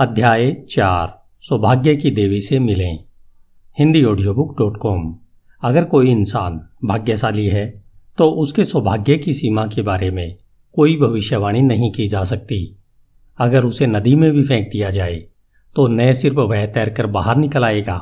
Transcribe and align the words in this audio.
अध्याय 0.00 0.50
चार, 0.70 1.08
सौभाग्य 1.44 1.94
की 1.96 2.10
देवी 2.10 2.38
से 2.40 2.58
मिलें। 2.58 2.98
Hindi 3.76 4.02
audio 4.04 4.32
book 4.34 4.54
dot 4.58 4.76
com 4.76 5.02
अगर 5.62 5.84
कोई 5.84 6.10
इंसान 6.10 6.58
भाग्यशाली 6.84 7.46
है 7.46 7.64
तो 8.18 8.30
उसके 8.42 8.64
सौभाग्य 8.64 9.16
की 9.16 9.32
सीमा 9.32 9.66
के 9.66 9.82
बारे 9.82 10.10
में 10.10 10.36
कोई 10.74 10.96
भविष्यवाणी 10.96 11.60
नहीं 11.62 11.90
की 11.92 12.06
जा 12.08 12.22
सकती। 12.24 12.60
अगर 13.38 13.64
उसे 13.64 13.86
नदी 13.86 14.14
में 14.14 14.30
भी 14.32 14.44
फेंक 14.44 14.68
दिया 14.72 14.90
जाए 14.90 15.16
तो 15.76 15.86
न 15.88 16.12
सिर्फ़ 16.12 16.38
वह 16.38 16.64
तैरकर 16.66 17.06
बाहर 17.08 17.36
निकल 17.36 17.64
आएगा, 17.64 17.98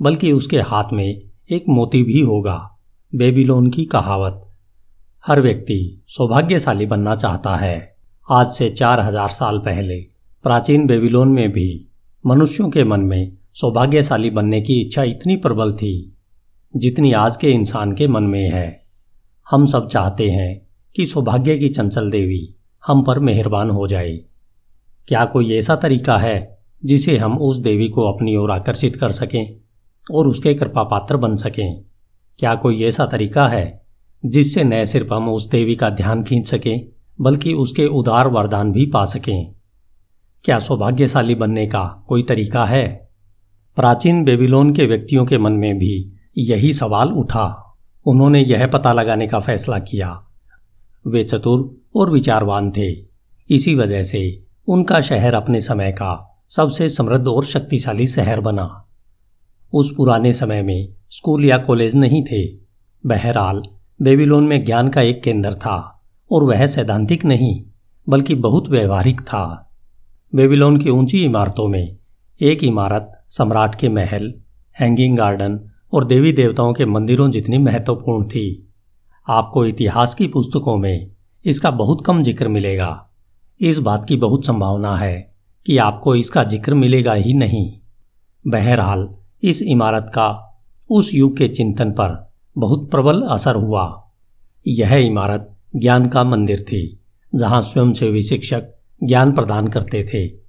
बल्कि 0.00 0.32
उसके 0.32 0.60
हाथ 0.60 0.92
में 0.92 1.20
एक 1.50 1.64
मोती 1.68 2.02
भी 2.02 2.20
होगा। 2.20 2.56
बेबीलोन 3.12 3.68
की 3.70 3.84
कहावत, 3.86 4.40
हर 5.24 5.40
व्यक्ति 5.40 6.04
सौभाग्यशाली 6.08 6.86
बनना 6.86 7.16
चाहता 7.16 7.56
है। 7.56 7.76
आज 8.28 8.50
से 8.50 8.70
चार 8.70 9.00
हज़ार 9.00 9.28
साल 9.30 9.58
पहले 9.58 10.00
प्राचीन 10.44 10.86
बेबीलोन 10.86 11.28
में 11.28 11.52
भी 11.52 11.88
मनुष्यों 12.26 12.70
के 12.70 12.84
मन 12.84 13.00
में 13.00 13.32
सौभाग्यशाली 13.54 14.30
बनने 14.30 14.60
की 14.60 14.80
इच्छा 14.80 15.02
इतनी 15.02 15.36
प्रबल 15.36 15.72
थी, 15.72 16.16
जितनी 16.76 17.12
आज 17.12 17.36
के 17.36 17.50
इंसान 17.50 17.92
के 17.92 18.08
मन 18.08 18.22
में 18.22 18.50
है। 18.50 18.82
हम 19.50 19.66
सब 19.66 19.88
चाहते 19.88 20.30
हैं 20.30 20.66
कि 20.96 21.06
सौभाग्य 21.06 21.58
की 21.58 21.68
चंचल 21.68 22.10
देवी 22.10 22.54
हम 22.86 23.02
पर 23.02 23.18
मेहरबान 23.18 23.70
हो 23.70 23.86
जाए। 23.86 24.18
क्या 25.08 25.24
कोई 25.24 25.54
ऐसा 25.54 25.76
तरीका 25.76 26.18
है 26.18 26.58
जिसे 26.84 27.16
हम 27.18 27.38
उस 27.38 27.56
देवी 27.56 27.88
को 27.88 28.12
अपनी 28.12 28.36
ओर 28.36 28.50
आकर्षित 28.50 28.96
कर 28.96 29.12
सकें 29.12 29.56
और 30.12 30.28
उसके 30.28 30.54
कृपा 30.54 30.82
पात्र 30.82 31.16
बन 31.16 31.36
सकें? 31.36 31.84
क्या 32.38 32.54
कोई 32.54 32.84
ऐसा 32.84 33.06
तरीका 33.06 33.48
है 33.48 33.82
जिससे 34.26 34.64
न 34.64 34.84
सिर्फ़ 34.84 35.14
हम 35.14 35.28
उस 35.28 35.48
देवी 35.50 35.76
का 35.76 35.90
ध्यान 35.90 36.24
खींच 36.24 36.46
सकें, 36.46 36.86
बल्कि 37.20 37.52
उसके 37.52 37.86
उदार 37.86 38.28
वरदान 38.28 38.72
भी 38.72 38.86
पा 38.86 39.04
सकें? 39.04 39.54
क्या 40.44 40.58
सौभाग्यशाली 40.58 41.34
बनने 41.34 41.66
का 41.66 42.04
कोई 42.08 42.22
तरीका 42.22 42.64
है? 42.64 43.08
प्राचीन 43.76 44.24
बेबीलोन 44.24 44.74
के 44.74 44.86
व्यक्तियों 44.86 45.26
के 45.26 45.38
मन 45.38 45.52
में 45.52 45.78
भी 45.78 46.12
यही 46.38 46.72
सवाल 46.72 47.08
उठा। 47.08 47.76
उन्होंने 48.06 48.40
यह 48.40 48.66
पता 48.66 48.92
लगाने 48.92 49.26
का 49.26 49.38
फैसला 49.38 49.78
किया। 49.78 50.22
वे 51.06 51.24
चतुर 51.24 51.76
और 51.96 52.10
विचारवान 52.10 52.70
थे। 52.70 52.92
इसी 53.50 53.74
वजह 53.74 54.02
से 54.02 54.42
उनका 54.68 55.00
शहर 55.00 55.34
अपने 55.34 55.60
समय 55.60 55.92
का 55.92 56.42
सबसे 56.48 56.88
समृद्ध 56.88 57.28
और 57.28 57.44
शक्तिशाली 57.44 58.06
शहर 58.06 58.40
बना। 58.40 58.86
उस 59.72 59.94
पुराने 59.96 60.32
समय 60.32 60.62
में 60.62 60.88
स्कूल 61.10 61.44
या 61.44 61.58
कॉलेज 61.58 61.96
नहीं 61.96 62.24
थे। 62.24 62.46
बहरहाल, 63.06 63.62
बेबीलोन 64.02 64.44
में 64.44 64.64
ज्ञान 64.64 64.88
का 64.88 65.00
एक 65.00 65.22
केंद्र 65.22 65.54
था 65.54 66.02
और 66.32 66.42
वह 66.42 66.66
सैद्धांतिक 66.66 67.24
नहीं, 67.24 67.62
बल्कि 68.08 68.34
बहुत 68.34 68.68
व्यवहारिक 68.68 69.20
था। 69.20 69.68
बेबीलोन 70.32 70.76
की 70.78 70.90
ऊँची 70.90 71.22
इमारतों 71.24 71.66
में 71.68 71.96
एक 72.40 72.62
इमारत, 72.64 73.10
सम्राट 73.30 73.74
के 73.74 73.88
महल 73.88 74.32
हैंगिंग 74.76 75.16
गार्डन 75.18 75.58
और 75.92 76.04
देवी 76.04 76.32
देवताओं 76.32 76.72
के 76.72 76.84
मंदिरों 76.84 77.30
जितनी 77.30 77.58
महत्वपूर्ण 77.58 78.24
थी। 78.24 78.70
आपको 79.28 79.64
इतिहास 79.66 80.14
की 80.14 80.26
पुस्तकों 80.26 80.76
में 80.76 81.10
इसका 81.44 81.70
बहुत 81.70 82.02
कम 82.06 82.22
ज़िक्र 82.22 82.48
मिलेगा। 82.48 83.10
इस 83.60 83.78
बात 83.78 84.08
की 84.08 84.16
बहुत 84.16 84.46
संभावना 84.46 84.96
है 84.96 85.34
कि 85.66 85.76
आपको 85.78 86.14
इसका 86.14 86.44
ज़िक्र 86.44 86.74
मिलेगा 86.74 87.12
ही 87.12 87.34
नहीं। 87.34 87.70
बहरहाल, 88.44 89.08
इस 89.42 89.62
इमारत 89.62 90.10
का 90.14 90.58
उस 90.90 91.14
युग 91.14 91.36
के 91.36 91.48
चिंतन 91.48 91.90
पर 91.90 92.32
बहुत 92.56 92.90
प्रबल 92.90 93.22
असर 93.22 93.56
हुआ। 93.56 94.12
यह 94.66 94.94
इमारत 94.96 95.56
ज्ञान 95.76 96.08
का 96.08 96.24
मंदिर 96.24 96.62
थी, 96.62 97.00
जहाँ 97.32 97.62
स्वयंसेवी 97.62 98.22
शिक्षक 98.22 98.74
ज्ञान 99.04 99.32
प्रदान 99.32 99.68
करते 99.68 100.08
थे। 100.14 100.42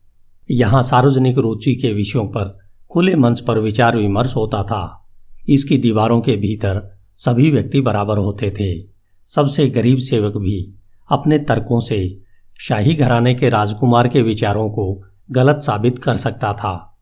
यहाँ 0.53 0.83
सार्वजनिक 0.83 1.37
रुचि 1.37 1.75
के 1.75 1.93
विषयों 1.93 2.25
पर 2.25 2.59
खुले 2.91 3.15
मंच 3.15 3.41
पर 3.41 3.59
विचार 3.59 3.97
विमर्श 3.97 4.35
होता 4.35 4.63
था। 4.63 5.09
इसकी 5.49 5.77
दीवारों 5.77 6.21
के 6.21 6.35
भीतर 6.35 6.97
सभी 7.17 7.51
व्यक्ति 7.51 7.81
बराबर 7.81 8.17
होते 8.17 8.51
थे। 8.51 8.87
सबसे 9.25 9.67
गरीब 9.67 9.97
सेवक 9.97 10.37
भी 10.37 10.73
अपने 11.11 11.39
तर्कों 11.39 11.79
से 11.79 12.19
शाही 12.59 12.93
घराने 12.93 13.35
के 13.35 13.49
राजकुमार 13.49 14.07
के 14.07 14.21
विचारों 14.21 14.69
को 14.69 15.03
गलत 15.31 15.61
साबित 15.61 15.99
कर 15.99 16.17
सकता 16.17 16.53
था। 16.53 16.97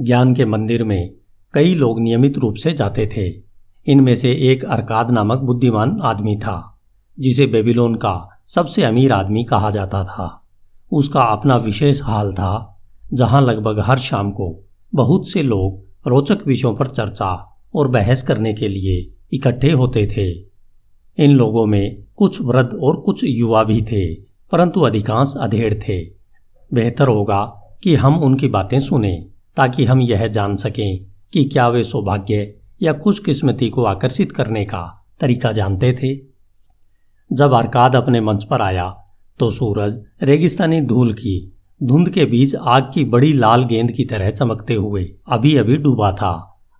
ज्ञान 0.00 0.34
के 0.34 0.44
मंदिर 0.44 0.84
में 0.84 1.12
कई 1.54 1.74
लोग 1.74 2.00
नियमित 2.00 2.38
रूप 2.38 2.54
से 2.54 2.72
जाते 2.72 3.06
थे। 3.16 3.50
इनमें 3.92 4.14
से 4.14 4.32
एक 4.32 4.64
अरकाद 4.64 5.10
नामक 5.10 5.38
बुद्धिमान 5.38 6.00
आदमी 6.02 6.36
था, 6.36 6.80
जिसे 7.20 7.46
बेबीलोन 7.46 7.94
का 7.94 8.42
सबसे 8.46 8.84
अमीर 8.84 9.12
आदमी 9.12 9.44
कहा 9.44 9.70
जाता 9.70 10.04
था। 10.04 10.39
उसका 10.92 11.22
अपना 11.22 11.56
विशेष 11.56 12.02
हाल 12.02 12.32
था, 12.32 12.80
जहाँ 13.12 13.42
लगभग 13.42 13.80
हर 13.80 13.98
शाम 13.98 14.30
को 14.30 14.64
बहुत 14.94 15.28
से 15.28 15.42
लोग 15.42 15.84
रोचक 16.08 16.46
विषयों 16.46 16.74
पर 16.74 16.86
चर्चा 16.86 17.58
और 17.74 17.88
बहस 17.88 18.22
करने 18.22 18.54
के 18.54 18.68
लिए 18.68 19.14
इकट्ठे 19.32 19.70
होते 19.70 20.06
थे। 20.16 20.50
इन 21.24 21.30
लोगों 21.30 21.66
में 21.66 22.02
कुछ 22.16 22.40
वृद्ध 22.40 22.78
और 22.82 22.96
कुछ 22.96 23.24
युवा 23.24 23.64
भी 23.64 23.82
थे, 23.82 24.14
परंतु 24.52 24.80
अधिकांश 24.80 25.34
अधेड़ 25.40 25.74
थे। 25.74 26.04
बेहतर 26.74 27.08
होगा 27.08 27.62
कि 27.82 27.94
हम 27.94 28.18
उनकी 28.22 28.48
बातें 28.48 28.80
सुने, 28.80 29.26
ताकि 29.56 29.84
हम 29.84 30.00
यह 30.00 30.26
जान 30.26 30.56
सकें 30.56 31.04
कि 31.32 31.44
क्या 31.44 31.68
वे 31.68 31.84
सौभाग्य 31.84 32.54
या 32.82 32.92
खुशकिस्मती 32.92 33.70
को 33.70 33.84
आकर्षित 33.84 34.32
करने 34.32 34.64
का 34.64 35.06
तरीका 35.20 35.52
जानते 35.52 35.92
थे। 35.92 36.16
जब 37.32 37.52
अरकाद 37.52 37.96
अपने 37.96 38.20
मंच 38.20 38.44
पर 38.44 38.62
आया 38.62 38.96
तो 39.40 39.50
सूरज 39.50 40.00
रेगिस्तानी 40.22 40.80
धूल 40.82 41.12
की, 41.12 41.52
धुंध 41.80 42.08
के 42.08 42.24
बीच 42.24 42.54
आग 42.56 42.90
की 42.94 43.04
बड़ी 43.06 43.32
लाल 43.32 43.64
गेंद 43.64 43.90
की 43.90 44.04
तरह 44.04 44.30
चमकते 44.30 44.74
हुए 44.74 45.04
अभी 45.28 45.56
अभी 45.56 45.76
डूबा 45.76 46.12
था। 46.12 46.32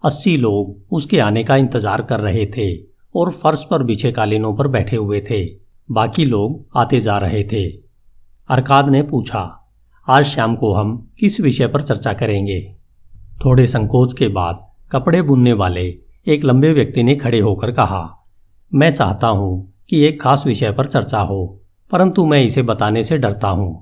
अस्सी 0.05 0.37
लोग 0.37 0.95
उसके 0.95 1.19
आने 1.21 1.45
का 1.45 1.57
इंतज़ार 1.57 2.03
कर 2.03 2.21
रहे 2.21 2.45
थे 2.47 2.75
और 3.15 3.31
फर्श 3.43 3.67
पर 3.71 3.83
बिछे 3.83 4.13
कालीनों 4.13 4.55
पर 4.55 4.69
बैठे 4.69 4.97
हुए 4.97 5.21
थे। 5.21 5.45
बाकी 5.89 6.25
लोग 6.25 6.79
आते 6.79 7.01
जा 7.01 7.17
रहे 7.19 7.43
थे। 7.45 7.65
अरकाद 8.49 8.89
ने 8.89 9.03
पूछा, 9.03 9.41
आज 10.09 10.25
शाम 10.25 10.55
को 10.57 10.73
हम 10.75 10.97
किस 11.21 11.41
विषय 11.41 11.67
पर 11.67 11.83
चर्चा 11.83 12.13
करेंगे? 12.13 12.61
थोड़े 13.45 13.67
संकोच 13.67 14.13
के 14.13 14.29
बाद 14.29 14.67
कपड़े 14.93 15.23
बुनने 15.23 15.53
वाले 15.53 15.83
एक 16.27 16.45
लंबे 16.45 16.73
व्यक्ति 16.73 17.03
ने 17.03 17.15
खड़े 17.17 17.41
होकर 17.41 17.73
कहा, 17.73 18.03
मैं 18.73 18.93
चाहता 18.95 19.27
हूँ 19.27 19.73
कि 19.89 20.05
एक 20.07 20.21
खास 20.23 20.47
विषय 20.47 20.73
पर 20.73 20.87
चर्चा 20.87 21.21
हो। 21.21 21.60
परंतु 21.91 22.25
मैं 22.27 22.43
इसे 22.43 22.63
बताने 22.63 23.03
से 23.05 23.19
डरता 23.19 23.49
हूँ। 23.49 23.73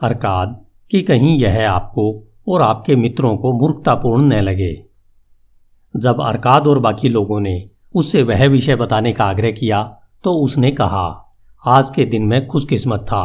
अरकाद, 0.00 0.56
कि 0.90 1.02
कहीं 1.02 1.36
यह 1.38 1.70
आपको 1.70 2.04
और 2.48 2.62
आपके 2.62 2.96
मित्रों 2.96 3.36
को 3.36 3.52
मूर्खतापूर्ण 3.52 4.26
न 4.26 4.40
लगे। 4.40 4.72
जब 5.94 6.20
अरकाद 6.22 6.66
और 6.66 6.78
बाकी 6.78 7.08
लोगों 7.08 7.40
ने 7.40 7.62
उससे 7.94 8.22
वह 8.22 8.46
विषय 8.46 8.76
बताने 8.76 9.12
का 9.12 9.24
आग्रह 9.24 9.50
किया 9.52 9.82
तो 10.24 10.32
उसने 10.34 10.70
कहा, 10.72 11.06
आज 11.64 11.90
के 11.90 12.04
दिन 12.04 12.22
मैं 12.22 12.46
खुशकिस्मत 12.46 13.00
था, 13.00 13.24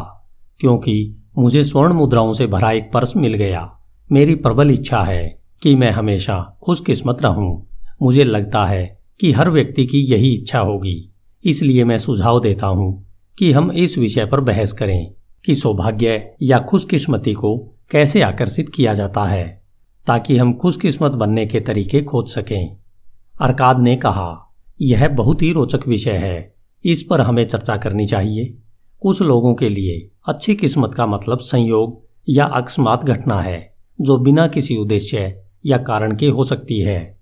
क्योंकि 0.59 1.15
मुझे 1.37 1.63
स्वर्ण 1.63 1.93
मुद्राओं 1.93 2.33
से 2.33 2.47
भरा 2.47 2.71
एक 2.71 2.91
पर्स 2.93 3.15
मिल 3.17 3.33
गया। 3.33 3.69
मेरी 4.09 4.35
प्रबल 4.35 4.71
इच्छा 4.71 5.01
है 5.03 5.23
कि 5.61 5.75
मैं 5.75 5.91
हमेशा 5.91 6.37
खुशकिस्मत 6.63 7.21
रहूँ। 7.21 7.65
मुझे 8.01 8.23
लगता 8.23 8.65
है 8.65 8.85
कि 9.19 9.31
हर 9.31 9.49
व्यक्ति 9.49 9.85
की 9.85 10.01
यही 10.05 10.33
इच्छा 10.33 10.59
होगी, 10.59 11.09
इसलिए 11.43 11.83
मैं 11.83 11.97
सुझाव 11.99 12.39
देता 12.41 12.67
हूँ 12.67 13.05
कि 13.39 13.51
हम 13.51 13.71
इस 13.71 13.97
विषय 13.97 14.25
पर 14.25 14.39
बहस 14.39 14.71
करें 14.71 15.13
कि 15.45 15.55
सौभाग्य 15.55 16.35
या 16.41 16.59
खुशकिस्मती 16.59 17.33
को 17.33 17.75
कैसे 17.91 18.21
आकर्षित 18.21 18.69
किया 18.69 18.93
जाता 18.93 19.25
है, 19.25 19.63
ताकि 20.07 20.37
हम 20.37 20.53
खुशकिस्मत 20.53 21.11
बनने 21.11 21.45
के 21.45 21.59
तरीके 21.59 22.01
खोज 22.01 22.27
सकें। 22.27 22.77
अरकाद 23.41 23.79
ने 23.79 23.95
कहा, 23.95 24.55
यह 24.81 25.07
बहुत 25.07 25.41
ही 25.41 25.53
रोचक 25.53 25.87
विषय 25.87 26.11
है। 26.11 26.53
इस 26.85 27.03
पर 27.03 27.21
हमें 27.21 27.47
चर्चा 27.47 27.77
करनी 27.77 28.05
चाहिए। 28.05 28.57
कुछ 29.01 29.21
लोगों 29.21 29.55
के 29.55 29.69
लिए 29.69 30.11
अच्छी 30.27 30.55
किस्मत 30.55 30.93
का 30.93 31.05
मतलब 31.05 31.39
संयोग 31.39 32.07
या 32.29 32.45
अकस्मात 32.45 33.03
घटना 33.03 33.41
है, 33.41 33.73
जो 34.01 34.17
बिना 34.17 34.47
किसी 34.47 34.77
उद्देश्य 34.77 35.43
या 35.65 35.77
कारण 35.77 36.17
के 36.17 36.27
हो 36.27 36.43
सकती 36.43 36.79
है। 36.79 37.17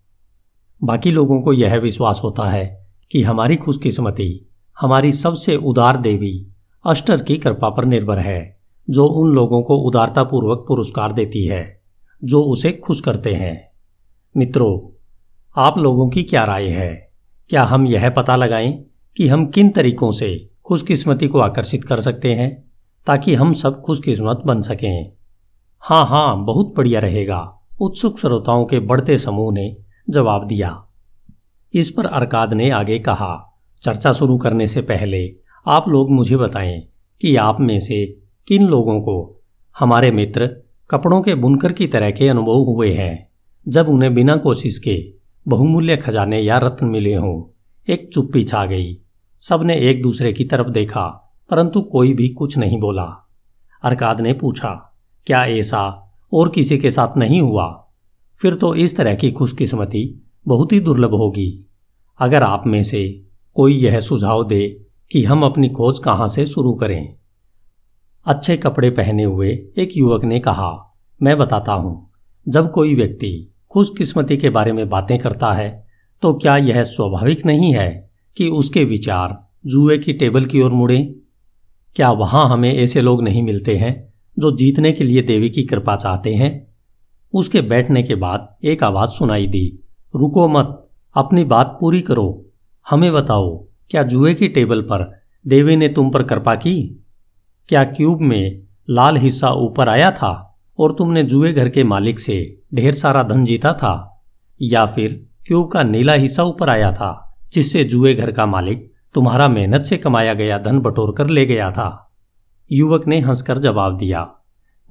बाकी 0.83 1.11
लोगों 1.11 1.41
को 1.41 1.53
यह 1.53 1.75
विश्वास 1.75 2.21
होता 2.23 2.49
है 2.49 2.87
कि 3.11 3.21
हमारी 3.21 3.55
खुशकिस्मती 3.55 4.47
हमारी 4.79 5.11
सबसे 5.11 5.55
उदार 5.55 5.97
देवी, 5.97 6.47
अष्टर 6.85 7.23
की 7.23 7.37
कृपा 7.37 7.69
पर 7.69 7.85
निर्भर 7.85 8.19
है, 8.19 8.59
जो 8.89 9.05
उन 9.05 9.31
लोगों 9.31 9.63
को 9.63 9.77
उदारतापूर्वक 9.77 10.65
पुरस्कार 10.67 11.13
देती 11.13 11.45
है, 11.45 11.81
जो 12.23 12.43
उसे 12.43 12.71
खुश 12.71 13.01
करते 13.01 13.33
हैं। 13.33 13.71
मित्रों, 14.37 14.97
आप 15.57 15.77
लोगों 15.77 16.09
की 16.09 16.23
क्या 16.23 16.43
राय 16.43 16.67
है? 16.67 17.11
क्या 17.49 17.63
हम 17.63 17.87
यह 17.87 18.09
पता 18.09 18.35
लगाएँ 18.35 18.83
कि 19.17 19.27
हम 19.27 19.45
किन 19.45 19.69
तरीकों 19.69 20.11
से 20.11 20.49
खुशकिस्मती 20.65 21.27
को 21.27 21.39
आकर्षित 21.39 21.83
कर 21.83 21.99
सकते 21.99 22.33
हैं, 22.33 22.71
ताकि 23.07 23.35
हम 23.35 23.53
सब 23.53 23.81
खुशकिस्मत 23.81 24.41
बन 24.45 24.61
सकें? 24.61 25.11
हाँ 25.79 26.05
हाँ 26.05 26.43
बहुत 26.43 26.73
बढ़िया 26.77 26.99
रहेगा, 26.99 27.59
उत्सुक 27.81 28.19
श्रोताओं 28.19 28.65
के 28.65 28.79
बढ़ते 28.79 29.17
समूह 29.17 29.53
ने 29.53 29.77
जवाब 30.09 30.47
दिया। 30.47 30.85
इस 31.73 31.91
पर 31.91 32.05
अरकाद 32.05 32.53
ने 32.53 32.69
आगे 32.69 32.99
कहा 32.99 33.47
चर्चा 33.81 34.13
शुरू 34.13 34.37
करने 34.37 34.67
से 34.67 34.81
पहले 34.81 35.35
आप 35.67 35.89
लोग 35.89 36.11
मुझे 36.11 36.37
बताएँ 36.37 36.81
कि 37.21 37.35
आप 37.35 37.59
में 37.59 37.79
से 37.79 38.17
किन 38.47 38.67
लोगों 38.67 39.01
को 39.01 39.41
हमारे 39.79 40.11
मित्र 40.11 40.47
कपड़ों 40.89 41.21
के 41.21 41.35
बुनकर 41.35 41.71
की 41.71 41.87
तरह 41.87 42.11
के 42.11 42.27
अनुभव 42.27 42.55
हुए 42.55 42.93
हैं? 42.93 43.29
जब 43.67 43.89
उन्हें 43.89 44.13
बिना 44.13 44.35
कोशिश 44.35 44.77
के 44.77 45.13
बहुमूल्य 45.47 45.97
खजाने 45.97 46.39
या 46.39 46.57
रत्न 46.57 46.85
मिले 46.85 47.15
हों, 47.15 47.61
एक 47.93 48.09
चुप्पी 48.13 48.43
छा 48.43 48.65
गई। 48.65 48.97
सबने 49.39 49.77
एक 49.77 50.01
दूसरे 50.01 50.33
की 50.33 50.43
तरफ़ 50.43 50.69
देखा, 50.69 51.33
परंतु 51.49 51.81
कोई 51.81 52.13
भी 52.13 52.29
कुछ 52.29 52.57
नहीं 52.57 52.79
बोला। 52.79 53.29
अरकाद 53.83 54.21
ने 54.21 54.33
पूछा, 54.33 54.99
क्या 55.27 55.45
ऐसा 55.45 56.13
और 56.33 56.49
किसी 56.49 56.77
के 56.77 56.91
साथ 56.91 57.17
नहीं 57.17 57.41
हुआ? 57.41 57.87
फिर 58.41 58.55
तो 58.55 58.75
इस 58.75 58.97
तरह 58.97 59.15
की 59.15 59.31
खुशकिस्मती 59.31 60.29
बहुत 60.47 60.73
ही 60.73 60.79
दुर्लभ 60.79 61.11
होगी। 61.13 61.65
अगर 62.19 62.43
आप 62.43 62.63
में 62.67 62.83
से 62.83 63.30
कोई 63.55 63.73
यह 63.73 63.99
सुझाव 63.99 64.43
दे 64.47 64.67
कि 65.11 65.23
हम 65.23 65.43
अपनी 65.43 65.69
खोज 65.69 65.99
कहाँ 65.99 66.27
से 66.27 66.45
शुरू 66.45 66.73
करें। 66.73 67.15
अच्छे 68.25 68.57
कपड़े 68.57 68.89
पहने 68.89 69.23
हुए 69.23 69.49
एक 69.77 69.97
युवक 69.97 70.23
ने 70.23 70.39
कहा, 70.39 70.97
मैं 71.21 71.37
बताता 71.37 71.73
हूँ, 71.73 72.09
जब 72.47 72.71
कोई 72.71 72.95
व्यक्ति 72.95 73.53
खुशकिस्मती 73.71 74.37
के 74.37 74.49
बारे 74.49 74.71
में 74.71 74.89
बातें 74.89 75.17
करता 75.19 75.51
है 75.53 75.69
तो 76.23 76.33
क्या 76.33 76.55
यह 76.57 76.83
स्वाभाविक 76.83 77.45
नहीं 77.45 77.73
है 77.73 78.09
कि 78.37 78.47
उसके 78.49 78.83
विचार 78.83 79.37
जुए 79.65 79.97
की 79.97 80.13
टेबल 80.13 80.45
की 80.45 80.61
ओर 80.61 80.71
मुड़े? 80.71 81.15
क्या 81.95 82.11
वहाँ 82.11 82.47
हमें 82.49 82.73
ऐसे 82.73 83.01
लोग 83.01 83.23
नहीं 83.23 83.41
मिलते 83.43 83.75
हैं, 83.77 84.13
जो 84.39 84.55
जीतने 84.57 84.91
के 84.91 85.03
लिए 85.03 85.21
देवी 85.21 85.49
की 85.49 85.63
कृपा 85.63 85.95
चाहते 85.95 86.33
हैं? 86.33 86.51
उसके 87.33 87.61
बैठने 87.61 88.03
के 88.03 88.15
बाद 88.15 88.55
एक 88.63 88.83
आवाज़ 88.83 89.09
सुनाई 89.09 89.47
दी, 89.47 89.79
रुको 90.13 90.47
मत, 90.47 90.87
अपनी 91.15 91.43
बात 91.43 91.77
पूरी 91.79 92.01
करो 92.01 92.45
हमें 92.89 93.11
बताओ, 93.13 93.65
क्या 93.89 94.03
जुए 94.03 94.33
की 94.33 94.47
टेबल 94.47 94.81
पर 94.81 95.21
देवी 95.47 95.75
ने 95.75 95.87
तुम 95.87 96.09
पर 96.09 96.23
कृपा 96.23 96.55
की? 96.55 97.05
क्या 97.69 97.83
क्यूब 97.83 98.21
में 98.21 98.61
लाल 98.89 99.17
हिस्सा 99.17 99.51
ऊपर 99.51 99.89
आया 99.89 100.11
था 100.11 100.59
और 100.79 100.95
तुमने 100.97 101.23
जुए 101.23 101.53
घर 101.53 101.69
के 101.69 101.83
मालिक 101.83 102.19
से 102.19 102.61
ढेर 102.73 102.93
सारा 102.93 103.23
धन 103.23 103.45
जीता 103.45 103.73
था? 103.73 104.23
या 104.61 104.85
फिर 104.85 105.25
क्यूब 105.47 105.71
का 105.71 105.83
नीला 105.83 106.13
हिस्सा 106.13 106.43
ऊपर 106.43 106.69
आया 106.69 106.91
था, 106.91 107.37
जिससे 107.53 107.83
जुए 107.83 108.13
घर 108.13 108.31
का 108.31 108.45
मालिक 108.45 108.91
तुम्हारा 109.13 109.47
मेहनत 109.47 109.83
से 109.83 109.97
कमाया 109.97 110.33
गया 110.33 110.57
धन 110.57 110.79
बटोर 110.79 111.13
कर 111.17 111.27
ले 111.27 111.45
गया 111.45 111.71
था? 111.71 112.11
युवक 112.71 113.07
ने 113.07 113.19
हंसकर 113.19 113.57
जवाब 113.57 113.97
दिया, 113.97 114.27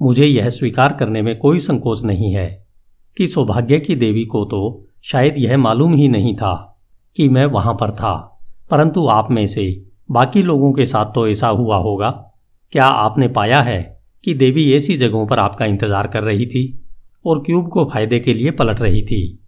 मुझे 0.01 0.25
यह 0.25 0.49
स्वीकार 0.49 0.93
करने 0.93 1.21
में 1.21 1.37
कोई 1.37 1.59
संकोच 1.59 2.03
नहीं 2.03 2.33
है 2.33 2.65
कि 3.17 3.27
सौभाग्य 3.27 3.79
की 3.79 3.95
देवी 3.95 4.25
को 4.25 4.45
तो 4.45 4.87
शायद 5.03 5.35
यह 5.37 5.57
मालूम 5.57 5.93
ही 5.93 6.07
नहीं 6.07 6.35
था। 6.35 6.70
कि 7.17 7.29
मैं 7.29 7.45
वहाँ 7.45 7.73
पर 7.73 7.91
था। 7.91 8.13
परंतु 8.71 9.07
आप 9.07 9.31
में 9.31 9.45
से 9.47 9.85
बाकी 10.11 10.43
लोगों 10.43 10.73
के 10.73 10.85
साथ 10.85 11.05
तो 11.05 11.27
ऐसा 11.27 11.47
हुआ 11.47 11.77
होगा। 11.77 12.09
क्या 12.73 12.85
आपने 12.85 13.27
पाया 13.27 13.61
है 13.61 14.01
कि 14.23 14.33
देवी 14.33 14.71
ऐसी 14.73 14.97
जगहों 14.97 15.25
पर 15.27 15.39
आपका 15.39 15.65
इंतज़ार 15.65 16.07
कर 16.07 16.23
रही 16.23 16.45
थी 16.45 16.83
और 17.25 17.39
क्यूब 17.39 17.69
को 17.69 17.85
फ़ायदे 17.85 18.19
के 18.19 18.33
लिए 18.33 18.51
पलट 18.51 18.81
रही 18.81 19.01
थी? 19.01 19.39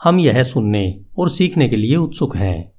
हम 0.00 0.20
यह 0.20 0.42
सुनने 0.42 1.00
और 1.18 1.28
सीखने 1.28 1.68
के 1.68 1.76
लिए 1.76 1.96
उत्सुक 1.96 2.36
हैं। 2.36 2.72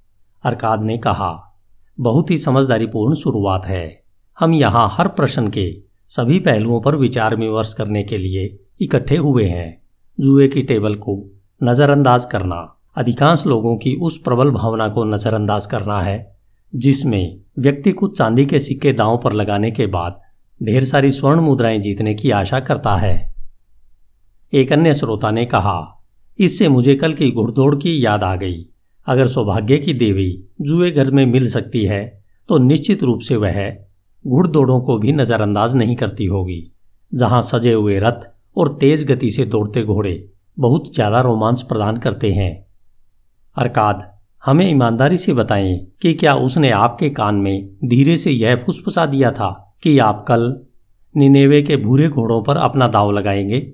अरकाद 0.44 0.84
ने 0.84 0.98
कहा, 0.98 1.58
बहुत 2.00 2.32
ही 2.32 2.38
समझदारीपूर्ण 2.38 3.16
शुरुआत 3.16 3.66
है। 3.66 4.04
हम 4.40 4.54
यहाँ 4.54 4.88
हर 4.92 5.08
प्रश्न 5.08 5.48
के 5.48 5.72
सभी 6.08 6.40
पहलुओं 6.40 6.82
पर 6.82 6.96
विचार 6.96 7.36
विमर्श 7.36 7.74
करने 7.74 8.04
के 8.04 8.18
लिए 8.18 8.60
इकट्ठे 8.82 9.18
हुए 9.18 9.46
हैं। 9.46 9.82
जुए 10.20 10.48
की 10.48 10.62
टेबल 10.62 10.96
को 10.96 11.32
नज़रअंदाज 11.64 12.26
करना। 12.26 12.75
अधिकांश 12.96 13.46
लोगों 13.46 13.76
की 13.78 13.96
उस 13.98 14.18
प्रबल 14.18 14.52
भावना 14.52 14.88
को 14.88 15.04
नज़रअंदाज 15.06 15.66
करना 15.66 16.02
है, 16.02 16.36
जिसमें 16.74 17.38
व्यक्ति 17.60 17.92
को 17.92 18.08
चांदी 18.10 18.46
के 18.46 18.60
सिक्के 18.60 18.94
दांव 18.94 19.18
पर 19.18 19.34
लगाने 19.34 19.72
के 19.72 19.86
बाद 19.88 20.20
ढेर 20.62 20.86
सारी 20.86 21.12
स्वर्ण 21.12 21.42
मुद्राएँ 21.42 21.80
जीतने 21.80 22.14
की 22.14 22.32
आशा 22.32 22.60
करता 22.60 22.96
है। 22.96 23.16
एक 24.54 24.72
अन्य 24.74 24.94
श्रोता 24.94 25.32
ने 25.32 25.46
कहा, 25.46 26.04
इससे 26.40 26.68
मुझे 26.70 26.96
कल 26.96 27.14
की 27.14 27.32
घुड़दौड़ 27.32 27.76
की 27.76 28.06
याद 28.06 28.24
आ 28.24 28.36
गई। 28.36 28.66
अगर 29.08 29.28
सौभाग्य 29.28 29.78
की 29.78 29.94
देवी 29.96 30.32
जुए 30.62 30.92
घर 30.92 31.12
में 31.12 31.26
मिल 31.26 31.50
सकती 31.50 31.84
है 31.86 32.04
तो 32.50 32.58
निश्चित 32.58 33.04
रूप 33.04 33.20
से 33.20 33.36
वह 33.36 33.70
घुड़दौड़ों 34.26 34.80
को 34.82 34.98
भी 34.98 35.14
नज़रअंदाज 35.14 35.76
नहीं 35.76 35.96
करती 35.96 36.26
होगी, 36.26 36.72
जहाँ 37.12 37.42
सजे 37.42 37.74
हुए 37.74 38.00
रथ 38.00 38.28
और 38.58 38.78
तेज 38.80 39.06
गति 39.08 39.30
से 39.30 39.46
दौड़ते 39.46 39.84
घोड़े 39.84 40.30
बहुत 40.58 40.94
ज़्यादा 40.96 41.22
रोमांच 41.22 41.62
प्रदान 41.62 41.98
करते 41.98 42.32
हैं। 42.34 42.65
अरकाद, 43.58 44.16
हमें 44.46 44.70
ईमानदारी 44.72 45.18
से 45.18 45.34
बताएँ 45.34 45.88
कि 46.02 46.14
क्या 46.14 46.34
उसने 46.34 46.72
आपके 46.72 47.10
कान 47.10 47.36
में 47.36 47.70
धीरे 47.86 48.18
से 48.18 48.32
यह 48.32 48.56
फुसफुसा 48.56 49.06
दिया 49.06 49.32
था 49.32 49.76
कि 49.84 50.00
आप 50.00 50.26
कल 50.28 50.62
निनेवे 51.18 51.62
के 51.62 51.76
भूरे 51.78 52.10
घोड़ों 52.10 52.44
पर 52.44 52.58
अपना 52.58 52.88
दाव 52.88 53.12
लगाएँगे? 53.12 53.74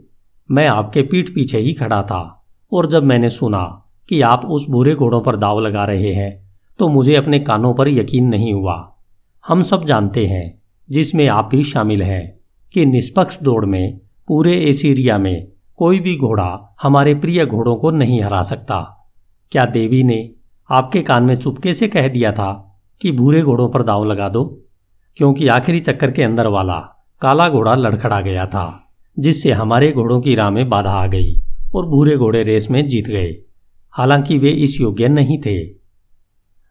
मैं 0.52 0.68
आपके 0.68 1.02
पीठ 1.02 1.30
पीछे 1.30 1.58
ही 1.58 1.74
खड़ा 1.74 2.02
था 2.04 2.46
और 2.74 2.86
जब 2.86 3.04
मैंने 3.04 3.30
सुना 3.30 3.86
कि 4.10 4.22
आप 4.22 4.46
उस 4.46 4.66
भूरे 4.70 4.96
घोड़ों 4.96 5.22
पर 5.22 5.36
दाव 5.36 5.60
लगा 5.60 5.86
रहे 5.86 6.14
हैं 6.14 6.52
तो 6.80 6.88
मुझे 6.88 7.16
अपने 7.16 7.40
कानों 7.40 7.74
पर 7.74 7.88
यकीन 7.88 8.28
नहीं 8.28 8.54
हुआ। 8.54 8.96
हम 9.48 9.62
सब 9.62 9.86
जानते 9.86 10.26
हैं, 10.28 10.62
जिसमें 10.90 11.28
आप 11.28 11.50
भी 11.52 11.64
शामिल 11.64 12.04
हैं, 12.04 12.40
कि 12.74 12.86
निष्पक्ष 12.86 13.42
दौड़ 13.42 13.66
में, 13.66 14.00
पूरे 14.28 14.58
एसीरिया 14.58 15.18
में 15.18 15.48
कोई 15.76 16.00
भी 16.00 16.18
घोड़ा 16.18 16.76
हमारे 16.82 17.16
प्रिय 17.16 17.46
घोड़ों 17.46 17.76
को 17.76 17.92
नहीं 17.92 18.22
हरा 18.22 18.42
सकता। 18.42 19.01
क्या 19.52 19.66
देवी 19.66 20.04
ने 20.04 20.32
आपके 20.72 21.02
कान 21.02 21.24
में 21.24 21.36
चुपके 21.36 21.74
से 21.74 21.88
कह 21.88 22.08
दिया 22.08 22.32
था 22.32 22.80
कि 23.02 23.12
भूरे 23.12 23.42
घोड़ों 23.42 23.70
पर 23.70 23.84
दाव 23.84 24.06
लगा 24.06 24.30
दो? 24.30 24.66
क्योंकि 25.18 25.48
आखिरी 25.48 25.80
चक्कर 25.80 26.12
के 26.12 26.24
अंदर 26.24 26.48
वाला 26.48 26.78
काला 27.22 27.50
घोड़ा 27.50 27.74
लड़खड़ा 27.76 28.22
गया 28.22 28.46
था, 28.46 28.94
जिससे 29.20 29.52
हमारे 29.52 29.92
घोड़ों 29.92 30.22
की 30.22 30.36
राह 30.36 30.50
में 30.50 30.70
बाधा 30.70 30.90
आ 30.90 31.08
गई 31.08 31.36
और 31.76 31.86
भूरे 31.86 32.18
घोड़े 32.18 32.44
रेस 32.44 32.72
में 32.72 32.88
जीत 32.88 33.08
गए। 33.08 33.36
हालाँकि 33.92 34.38
वे 34.38 34.50
इस 34.50 34.82
योग्य 34.82 35.08
नहीं 35.08 35.42
थे। 35.42 35.58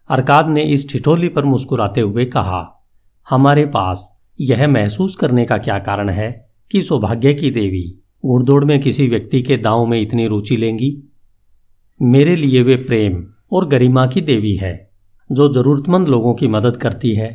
अरकाद 0.09 0.49
ने 0.49 0.63
इस 0.63 0.93
ठिठोली 0.93 1.29
पर 1.29 1.45
मुस्कुराते 1.45 2.01
हुए 2.01 2.25
कहा, 2.25 2.87
हमारे 3.31 3.67
पास 3.67 4.21
यह 4.41 4.69
महसूस 4.69 5.17
करने 5.17 5.45
का 5.45 5.59
क्या 5.59 5.79
कारण 5.79 6.11
है 6.11 6.49
कि 6.73 6.83
सौभाग्य 6.83 7.35
की 7.35 7.51
देवी 7.51 8.03
घुड़दौड़ 8.27 8.65
में 8.65 8.81
किसी 8.81 9.09
व्यक्ति 9.09 9.43
के 9.43 9.57
दांव 9.57 9.87
में 9.87 10.01
इतनी 10.01 10.27
रुचि 10.27 10.57
लेंगी? 10.57 11.07
मेरे 12.01 12.35
लिए 12.37 12.63
वे 12.63 12.77
प्रेम 12.77 13.25
और 13.53 13.67
गरिमा 13.69 14.07
की 14.07 14.21
देवी 14.21 14.55
है, 14.57 14.91
जो 15.31 15.49
जरूरतमंद 15.49 16.09
लोगों 16.09 16.35
की 16.35 16.49
मदद 16.49 16.77
करती 16.77 17.13
है 17.15 17.29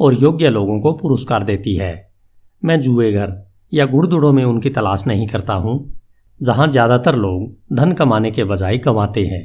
और 0.00 0.14
योग्य 0.14 0.48
लोगों 0.48 0.80
को 0.80 0.92
पुरस्कार 0.92 1.44
देती 1.44 1.74
है। 1.76 1.92
मैं 2.62 2.80
जुए 2.80 3.12
घर 3.12 3.36
या 3.72 3.86
गुड़दुड़ों 3.86 4.32
में 4.32 4.42
उनकी 4.44 4.70
तलाश 4.70 5.06
नहीं 5.06 5.26
करता 5.28 5.54
हूँ, 5.54 5.76
जहाँ 6.40 6.66
ज़्यादातर 6.68 7.16
लोग 7.16 7.76
धन 7.76 7.92
कमाने 7.92 8.30
के 8.30 8.44
बजाय 8.44 8.78
कमाते 8.78 9.26
हैं। 9.26 9.42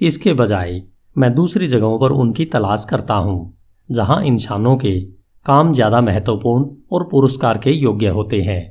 इसके 0.00 0.32
बजाय 0.32 0.82
मैं 1.16 1.32
दूसरी 1.34 1.68
जगहों 1.68 1.98
पर 1.98 2.12
उनकी 2.12 2.44
तलाश 2.46 2.86
करता 2.90 3.14
हूँ, 3.14 3.54
जहाँ 3.88 4.22
इंसानों 4.24 4.76
के 4.76 4.98
काम 5.46 5.72
ज़्यादा 5.72 6.00
महत्वपूर्ण 6.00 6.66
और 6.92 7.08
पुरस्कार 7.10 7.58
के 7.58 7.72
योग्य 7.72 8.08
होते 8.08 8.42
हैं। 8.42 8.62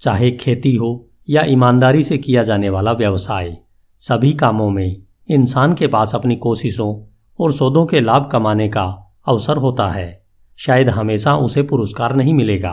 चाहे 0.00 0.30
खेती 0.30 0.74
हो 0.76 0.94
या 1.30 1.44
ईमानदारी 1.44 2.04
से 2.04 2.18
किया 2.18 2.42
जाने 2.42 2.70
वाला 2.70 2.92
व्यवसाय 2.92 3.56
सभी 4.02 4.32
कामों 4.32 4.70
में 4.70 4.96
इंसान 5.30 5.74
के 5.74 5.86
पास 5.86 6.14
अपनी 6.14 6.36
कोशिशों 6.36 6.94
और 7.38 7.52
सौदों 7.52 7.86
के 7.86 8.00
लाभ 8.00 8.28
कमाने 8.32 8.68
का 8.68 9.14
अवसर 9.28 9.56
होता 9.56 9.88
है। 9.88 10.22
शायद 10.58 10.88
हमेशा 10.88 11.36
उसे 11.36 11.62
पुरस्कार 11.62 12.14
नहीं 12.16 12.34
मिलेगा, 12.34 12.72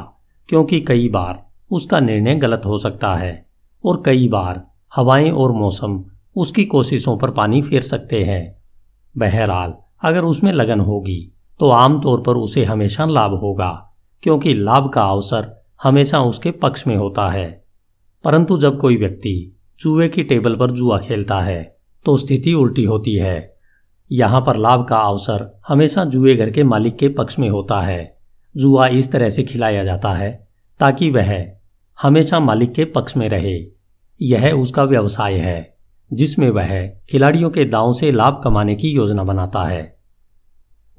क्योंकि 0.49 0.79
कई 0.79 1.09
बार 1.09 1.45
उसका 1.71 1.99
निर्णय 1.99 2.35
गलत 2.35 2.61
हो 2.65 2.77
सकता 2.77 3.13
है 3.15 3.45
और 3.85 4.01
कई 4.05 4.27
बार 4.27 4.65
हवाएँ 4.95 5.29
और 5.31 5.51
मौसम 5.51 6.03
उसकी 6.35 6.65
कोशिशों 6.65 7.17
पर 7.17 7.31
पानी 7.31 7.61
फेर 7.61 7.81
सकते 7.81 8.23
हैं। 8.23 8.57
बहरहाल, 9.17 9.73
अगर 10.03 10.23
उसमें 10.23 10.51
लगन 10.51 10.79
होगी 10.79 11.33
तो 11.59 11.69
आमतौर 11.69 12.21
पर 12.21 12.37
उसे 12.37 12.65
हमेशा 12.65 13.05
लाभ 13.05 13.31
होगा, 13.31 13.93
क्योंकि 14.23 14.53
लाभ 14.53 14.89
का 14.89 15.03
अवसर 15.03 15.63
हमेशा 15.83 16.21
उसके 16.21 16.51
पक्ष 16.51 16.87
में 16.87 16.95
होता 16.95 17.29
है। 17.29 17.63
परंतु 18.23 18.57
जब 18.57 18.79
कोई 18.79 18.97
व्यक्ति 18.97 19.55
जुए 19.81 20.07
की 20.07 20.23
टेबल 20.23 20.55
पर 20.55 20.71
जुआ 20.71 20.97
खेलता 20.99 21.41
है 21.41 21.77
तो 22.05 22.17
स्थिति 22.17 22.53
उल्टी 22.53 22.83
होती 22.83 23.15
है। 23.15 23.57
यहाँ 24.11 24.41
पर 24.41 24.57
लाभ 24.57 24.85
का 24.89 24.97
अवसर 24.97 25.61
हमेशा 25.67 26.03
जुए 26.05 26.35
घर 26.35 26.49
के 26.51 26.63
मालिक 26.63 26.97
के 26.97 27.09
पक्ष 27.09 27.39
में 27.39 27.49
होता 27.49 27.81
है। 27.81 28.19
जुआ 28.55 28.87
इस 28.87 29.11
तरह 29.11 29.29
से 29.29 29.43
खिलाया 29.43 29.83
जाता 29.83 30.13
है, 30.13 30.31
ताकि 30.79 31.09
वह 31.09 31.45
हमेशा 32.03 32.39
मालिक 32.39 32.73
के 32.73 32.85
पक्ष 32.85 33.17
में 33.17 33.27
रहे। 33.29 33.57
यह 34.21 34.51
उसका 34.51 34.83
व्यवसाय 34.83 35.33
है, 35.33 35.77
जिसमें 36.11 36.49
वह 36.49 36.87
खिलाड़ियों 37.09 37.49
के 37.49 37.65
दांव 37.65 37.93
से 37.93 38.11
लाभ 38.11 38.41
कमाने 38.43 38.75
की 38.75 38.89
योजना 38.89 39.23
बनाता 39.23 39.63
है। 39.63 39.97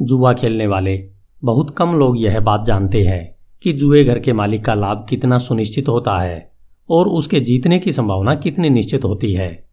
जुआ 0.02 0.32
खेलने 0.32 0.66
वाले 0.66 1.10
बहुत 1.44 1.74
कम 1.78 1.94
लोग 1.94 2.22
यह 2.22 2.40
बात 2.40 2.64
जानते 2.64 3.02
हैं 3.02 3.36
कि 3.64 3.72
जुए 3.72 4.04
घर 4.04 4.18
के 4.18 4.32
मालिक 4.32 4.64
का 4.64 4.74
लाभ 4.74 5.06
कितना 5.08 5.38
सुनिश्चित 5.38 5.88
होता 5.88 6.18
है। 6.18 6.49
और 6.90 7.08
उसके 7.08 7.40
जीतने 7.40 7.78
की 7.78 7.92
संभावना 7.92 8.34
कितनी 8.34 8.70
निश्चित 8.70 9.04
होती 9.04 9.32
है? 9.32 9.64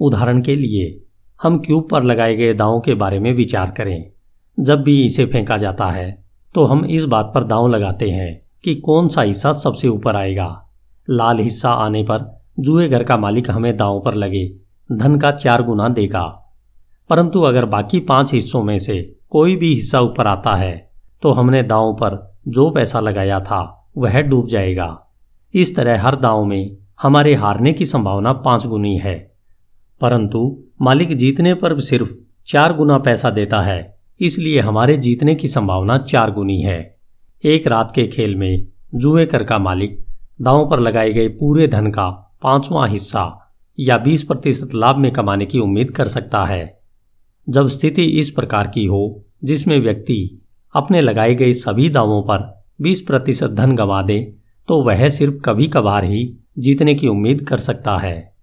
उदाहरण 0.00 0.40
के 0.42 0.54
लिए, 0.54 1.02
हम 1.42 1.58
क्यूब 1.58 1.88
पर 1.90 2.02
लगाए 2.02 2.34
गए 2.36 2.54
दावों 2.54 2.80
के 2.80 2.94
बारे 2.94 3.18
में 3.18 3.32
विचार 3.34 3.70
करें। 3.70 4.10
जब 4.58 4.82
भी 4.82 5.04
इसे 5.04 5.26
फेंका 5.26 5.56
जाता 5.56 5.86
है 5.86 6.24
तो 6.54 6.64
हम 6.64 6.84
इस 6.84 7.04
बात 7.04 7.32
पर 7.34 7.44
दांव 7.44 7.68
लगाते 7.68 8.10
हैं 8.10 8.40
कि 8.64 8.74
कौन 8.74 9.08
सा 9.08 9.22
हिस्सा 9.22 9.52
सबसे 9.52 9.88
ऊपर 9.88 10.16
आएगा। 10.16 10.68
लाल 11.10 11.38
हिस्सा 11.38 11.70
आने 11.70 12.02
पर 12.02 12.42
जुए 12.58 12.88
घर 12.88 13.02
का 13.02 13.16
मालिक 13.16 13.50
हमें 13.50 13.76
दांव 13.76 14.00
पर 14.00 14.14
लगे, 14.14 14.46
धन 14.92 15.18
का 15.18 15.30
चार 15.30 15.62
गुना 15.62 15.88
देगा। 15.88 16.24
परंतु 17.10 17.42
अगर 17.42 17.64
बाकी 17.64 18.00
पाँच 18.00 18.32
हिस्सों 18.34 18.62
में 18.62 18.78
से 18.78 19.16
कोई 19.30 19.56
भी 19.56 19.74
हिस्सा 19.74 20.00
ऊपर 20.00 20.26
आता 20.26 20.54
है 20.54 20.90
तो 21.22 21.30
हमने 21.30 21.62
दांव 21.62 21.92
पर 21.94 22.34
जो 22.48 22.70
पैसा 22.70 23.00
लगाया 23.00 23.40
था, 23.40 23.90
वह 23.98 24.20
डूब 24.20 24.48
जाएगा। 24.48 25.05
इस 25.56 25.76
तरह 25.76 26.02
हर 26.02 26.16
दांव 26.16 26.44
में 26.44 26.76
हमारे 27.02 27.34
हारने 27.34 27.72
की 27.72 27.86
संभावना 27.86 28.32
पाँच 28.32 28.66
गुनी 28.66 28.98
है। 28.98 29.32
परंतु 30.00 30.64
मालिक 30.82 31.16
जीतने 31.16 31.54
पर 31.54 31.80
सिर्फ़ 31.80 32.08
चार 32.46 32.76
गुना 32.76 32.98
पैसा 32.98 33.30
देता 33.30 33.60
है, 33.60 33.98
इसलिए 34.20 34.60
हमारे 34.60 34.96
जीतने 34.96 35.34
की 35.34 35.48
संभावना 35.48 35.98
चार 35.98 36.30
गुनी 36.30 36.60
है। 36.60 36.96
एक 37.44 37.66
रात 37.66 37.92
के 37.94 38.06
खेल 38.06 38.36
में 38.36 38.66
जुए 38.94 39.26
कर 39.26 39.44
का 39.44 39.58
मालिक 39.58 40.06
दांव 40.42 40.70
पर 40.70 40.80
लगाए 40.80 41.12
गए 41.12 41.28
पूरे 41.28 41.68
धन 41.68 41.86
का 41.86 42.36
पांचवां 42.42 42.90
हिस्सा 42.90 43.54
या 43.80 43.98
बीस 43.98 44.24
प्रतिशत 44.24 44.74
लाभ 44.74 44.96
में 44.96 45.12
कमाने 45.12 45.46
की 45.46 45.58
उम्मीद 45.58 45.90
कर 45.90 46.08
सकता 46.08 46.44
है। 46.44 46.80
जब 47.48 47.68
स्थिति 47.68 48.04
इस 48.04 48.30
प्रकार 48.30 48.66
की 48.66 48.86
हो, 48.86 49.24
जिसमें 49.44 49.80
व्यक्ति 49.80 50.42
अपने 50.74 51.00
लगाए 51.00 51.34
गए 51.34 51.52
सभी 51.52 51.88
दावों 51.88 52.22
पर 52.22 52.64
बीस 52.80 53.02
प्रतिशत 53.02 53.50
धन 53.50 53.76
गंवा 53.76 54.02
दे 54.02 54.36
तो 54.68 54.82
वह 54.82 55.08
सिर्फ़ 55.08 55.34
कभी 55.34 55.66
कभार 55.66 56.04
ही 56.04 56.36
जीतने 56.58 56.94
की 56.94 57.08
उम्मीद 57.08 57.46
कर 57.48 57.58
सकता 57.58 57.96
है। 57.98 58.34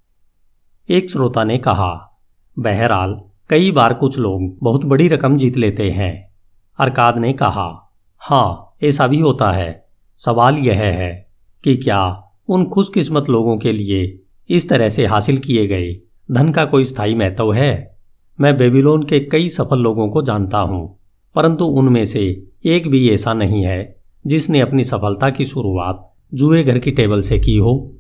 एक 0.90 1.10
श्रोता 1.10 1.44
ने 1.44 1.58
कहा, 1.58 2.20
बहरहाल, 2.58 3.20
कई 3.50 3.72
बार 3.72 3.94
कुछ 3.94 4.18
लोग 4.20 4.58
बहुत 4.64 4.86
बड़ी 4.86 5.08
रकम 5.08 5.38
जीत 5.38 5.58
लेते 5.58 5.90
हैं। 5.92 6.34
अरकाद 6.80 7.18
ने 7.18 7.34
कहा 7.34 7.92
हाँ 8.22 8.78
ऐसा 8.84 9.08
भी 9.08 9.20
होता 9.20 9.52
है। 9.52 9.86
सवाल 10.18 10.58
यह 10.58 10.82
है 10.82 11.28
कि 11.64 11.76
क्या 11.78 12.30
उन 12.50 12.66
खुशकिस्मत 12.66 13.30
लोगों 13.30 13.58
के 13.58 13.72
लिए 13.72 14.20
इस 14.50 14.70
तरह 14.70 14.90
से 14.90 15.06
हासिल 15.06 15.38
किए 15.38 15.68
गए 15.68 15.94
धन 16.32 16.52
का 16.52 16.66
कोई 16.66 16.86
स्थायी 16.86 17.16
महत्व 17.16 17.54
है? 17.54 17.98
मैं 18.40 18.58
बेबीलोन 18.58 19.04
के 19.04 19.20
कई 19.20 19.50
सफल 19.50 19.80
लोगों 19.80 20.10
को 20.10 20.22
जानता 20.22 20.58
हूँ, 20.58 21.00
परंतु 21.36 21.66
उनमें 21.66 22.06
से 22.06 22.24
एक 22.66 22.88
भी 22.88 23.10
ऐसा 23.10 23.34
नहीं 23.34 23.64
है 23.66 23.96
जिसने 24.28 24.60
अपनी 24.60 24.84
सफलता 24.84 25.30
की 25.30 25.46
शुरुआत 25.46 26.13
जुए 26.34 26.64
घर 26.64 26.80
की 26.80 26.92
टेबल 26.92 27.22
से 27.22 27.40
की 27.40 27.58
हो। 27.58 27.94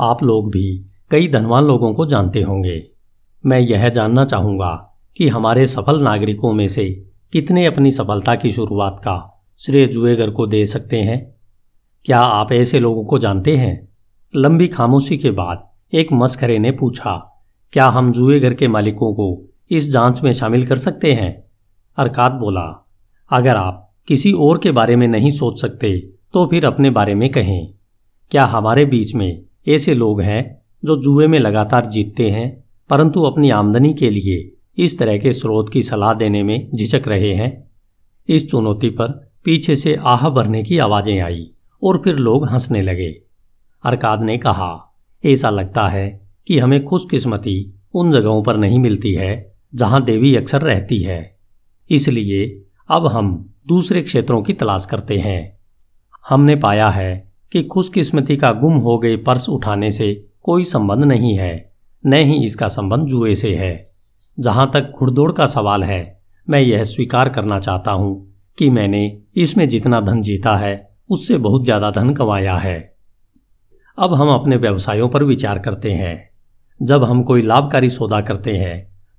आप 0.00 0.22
लोग 0.22 0.50
भी 0.50 0.86
कई 1.10 1.28
धनवान 1.28 1.64
लोगों 1.64 1.94
को 1.94 2.06
जानते 2.06 2.42
होंगे। 2.42 2.86
मैं 3.46 3.58
यह 3.58 3.88
जानना 3.88 4.24
चाहूँगा 4.24 5.00
कि 5.16 5.28
हमारे 5.28 5.66
सफल 5.66 6.00
नागरिकों 6.00 6.52
में 6.52 6.68
से 6.68 7.04
कितने 7.32 7.66
अपनी 7.66 7.90
सफलता 7.90 8.34
की 8.34 8.50
शुरुआत 8.50 8.96
का 8.98 9.44
श्रेय 9.58 9.86
जुएगर 9.86 10.30
को 10.30 10.46
दे 10.46 10.66
सकते 10.66 10.96
हैं? 10.96 11.34
क्या 12.04 12.18
आप 12.18 12.52
ऐसे 12.52 12.78
लोगों 12.78 13.04
को 13.04 13.18
जानते 13.18 13.56
हैं? 13.56 13.88
लंबी 14.36 14.68
खामोशी 14.68 15.18
के 15.18 15.30
बाद 15.30 15.68
एक 15.94 16.12
मस्खरे 16.12 16.58
ने 16.58 16.70
पूछा, 16.70 17.42
क्या 17.72 17.86
हम 17.86 18.12
जुएगर 18.12 18.54
के 18.54 18.68
मालिकों 18.68 19.12
को 19.14 19.42
इस 19.70 19.90
जाँच 19.90 20.22
में 20.22 20.32
शामिल 20.32 20.66
कर 20.66 20.76
सकते 20.76 21.12
हैं? 21.12 21.44
अरकात 21.96 22.32
बोला, 22.32 22.86
अगर 23.30 23.56
आप 23.56 23.92
किसी 24.08 24.32
और 24.32 24.58
के 24.58 24.70
बारे 24.70 24.96
में 24.96 25.08
नहीं 25.08 25.30
सोच 25.30 25.60
सकते 25.60 26.17
तो 26.32 26.46
फिर 26.46 26.64
अपने 26.64 26.90
बारे 26.90 27.14
में 27.14 27.30
कहें, 27.30 27.68
क्या 28.30 28.44
हमारे 28.44 28.84
बीच 28.84 29.14
में 29.14 29.42
ऐसे 29.68 29.94
लोग 29.94 30.20
हैं 30.20 30.62
जो 30.84 31.02
जुए 31.02 31.26
में 31.26 31.38
लगातार 31.38 31.86
जीतते 31.86 32.30
हैं, 32.30 32.64
परंतु 32.90 33.22
अपनी 33.22 33.50
आमदनी 33.50 33.94
के 33.94 34.10
लिए 34.10 34.52
इस 34.84 34.98
तरह 34.98 35.18
के 35.18 35.32
स्रोत 35.32 35.72
की 35.72 35.82
सलाह 35.82 36.14
देने 36.14 36.42
में 36.42 36.70
झिझक 36.74 37.08
रहे 37.08 37.34
हैं? 37.34 37.70
इस 38.28 38.50
चुनौती 38.50 38.90
पर 38.90 39.30
पीछे 39.44 39.76
से 39.76 39.94
आह 39.94 40.28
भरने 40.28 40.62
की 40.62 40.78
आवाज़ें 40.78 41.20
आई 41.20 41.50
और 41.82 42.00
फिर 42.04 42.16
लोग 42.16 42.48
हंसने 42.48 42.82
लगे। 42.82 43.08
अरकाद 43.84 44.22
ने 44.22 44.38
कहा, 44.38 44.94
ऐसा 45.24 45.50
लगता 45.50 45.88
है 45.88 46.28
कि 46.46 46.58
हमें 46.58 46.84
खुशकिस्मती 46.84 47.74
उन 47.94 48.12
जगहों 48.12 48.42
पर 48.42 48.56
नहीं 48.56 48.78
मिलती 48.78 49.14
है 49.14 49.54
जहाँ 49.74 50.04
देवी 50.04 50.36
अक्सर 50.36 50.62
रहती 50.62 50.98
है। 50.98 51.36
इसलिए 51.90 52.64
अब 52.88 53.06
हम 53.06 53.54
दूसरे 53.66 54.02
क्षेत्रों 54.02 54.42
की 54.42 54.52
तलाश 54.52 54.86
करते 54.86 55.16
हैं। 55.16 55.57
हमने 56.28 56.54
पाया 56.56 56.88
है 56.90 57.12
कि 57.52 57.62
खुशकिस्मती 57.64 58.36
का 58.36 58.52
गुम 58.52 58.74
हो 58.76 58.96
गए 58.98 59.16
पर्स 59.16 59.48
उठाने 59.48 59.90
से 59.90 60.12
कोई 60.42 60.64
संबंध 60.64 61.04
नहीं 61.04 61.36
है, 61.36 61.70
न 62.04 62.14
ही 62.14 62.44
इसका 62.44 62.68
संबंध 62.68 63.06
जुए 63.06 63.34
से 63.34 63.54
है। 63.54 63.90
जहाँ 64.38 64.70
तक 64.74 64.90
घुड़दौड़ 64.90 65.30
का 65.32 65.46
सवाल 65.46 65.84
है, 65.84 66.20
मैं 66.48 66.60
यह 66.60 66.84
स्वीकार 66.84 67.28
करना 67.28 67.58
चाहता 67.58 67.92
हूँ 67.92 68.12
कि 68.58 68.68
मैंने 68.70 69.00
इसमें 69.36 69.68
जितना 69.68 70.00
धन 70.00 70.20
जीता 70.22 70.56
है, 70.56 70.88
उससे 71.10 71.36
बहुत 71.38 71.64
ज़्यादा 71.64 71.90
धन 71.90 72.12
कमाया 72.14 72.56
है। 72.56 72.78
अब 73.98 74.14
हम 74.14 74.30
अपने 74.30 74.56
व्यवसायों 74.56 75.08
पर 75.08 75.24
विचार 75.24 75.58
करते 75.58 75.92
हैं। 75.92 76.28
जब 76.80 77.04
हम 77.04 77.22
कोई 77.22 77.42
लाभकारी 77.42 77.88
सौदा 77.90 78.20
करते 78.20 78.56
हैं 78.56 78.76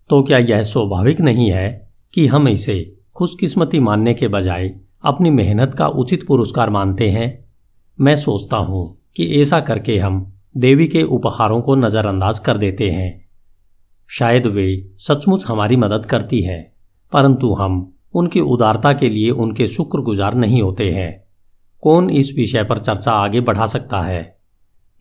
तो 0.09 0.21
क्या 0.23 0.37
यह 0.39 0.61
स्वाभाविक 0.63 1.19
नहीं 1.21 1.49
है 1.51 1.69
कि 2.13 2.25
हम 2.27 2.47
इसे 2.47 2.77
खुशकिस्मती 3.15 3.79
मानने 3.79 4.13
के 4.13 4.27
बजाय 4.27 4.69
अपनी 5.03 5.29
मेहनत 5.29 5.75
का 5.77 5.87
उचित 5.87 6.25
पुरस्कार 6.27 6.69
मानते 6.69 7.09
हैं। 7.09 7.27
मैं 7.99 8.15
सोचता 8.15 8.57
हूँ 8.57 8.97
कि 9.15 9.25
ऐसा 9.41 9.59
करके 9.59 9.97
हम 9.97 10.33
देवी 10.57 10.87
के 10.87 11.03
उपहारों 11.03 11.61
को 11.61 11.75
नज़रअंदाज 11.75 12.39
कर 12.39 12.57
देते 12.57 12.89
हैं। 12.89 13.29
शायद 14.09 14.47
वे 14.47 14.67
सचमुच 14.97 15.45
हमारी 15.45 15.75
मदद 15.75 16.05
करती 16.05 16.41
है, 16.41 16.61
परंतु 17.13 17.53
हम 17.53 17.93
उनकी 18.13 18.39
उदारता 18.39 18.93
के 18.93 19.09
लिए 19.09 19.29
उनके 19.29 19.67
शुक्रगुजार 19.67 20.33
नहीं 20.33 20.61
होते 20.61 20.91
हैं। 20.91 21.23
कौन 21.83 22.09
इस 22.09 22.33
विषय 22.37 22.63
पर 22.63 22.79
चर्चा 22.79 23.11
आगे 23.11 23.41
बढ़ा 23.41 23.65
सकता 23.65 24.01
है? 24.01 24.37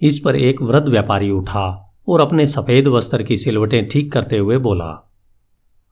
इस 0.02 0.18
पर 0.18 0.36
एक 0.36 0.62
वृद्ध 0.62 0.88
व्यापारी 0.88 1.30
उठा 1.30 1.94
और 2.08 2.20
अपने 2.20 2.46
सफ़ेद 2.46 2.86
वस्त्र 2.86 3.22
की 3.22 3.36
सिलवटें 3.36 3.88
ठीक 3.88 4.12
करते 4.12 4.38
हुए 4.38 4.58
बोला 4.58 4.90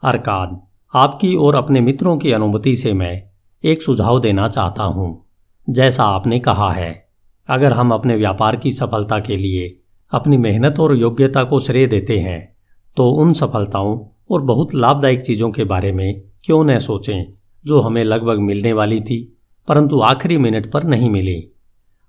अरकाद 0.02 0.60
आपकी 0.94 1.34
और 1.34 1.54
अपने 1.54 1.80
मित्रों 1.80 2.18
की 2.18 2.32
अनुमति 2.32 2.76
से 2.76 2.92
मैं 2.92 3.35
एक 3.66 3.82
सुझाव 3.82 4.20
देना 4.20 4.48
चाहता 4.48 4.82
हूँ। 4.82 5.06
जैसा 5.68 6.04
आपने 6.04 6.38
कहा 6.38 6.70
है, 6.72 7.08
अगर 7.48 7.72
हम 7.72 7.92
अपने 7.94 8.16
व्यापार 8.16 8.56
की 8.56 8.72
सफलता 8.72 9.18
के 9.20 9.36
लिए 9.36 9.76
अपनी 10.12 10.36
मेहनत 10.36 10.78
और 10.80 10.96
योग्यता 10.96 11.42
को 11.44 11.60
श्रेय 11.60 11.86
देते 11.86 12.18
हैं 12.18 12.56
तो 12.96 13.08
उन 13.12 13.32
सफलताओं 13.32 13.98
और 14.30 14.42
बहुत 14.42 14.74
लाभदायक 14.74 15.22
चीज़ों 15.22 15.50
के 15.50 15.64
बारे 15.64 15.92
में 15.92 16.22
क्यों 16.44 16.62
न 16.64 16.78
सोचें, 16.78 17.24
जो 17.64 17.80
हमें 17.80 18.02
लगभग 18.04 18.38
मिलने 18.38 18.72
वाली 18.72 19.00
थी, 19.00 19.18
परंतु 19.68 20.00
आखिरी 20.02 20.38
मिनट 20.38 20.70
पर 20.72 20.84
नहीं 20.84 21.10
मिली। 21.10 21.42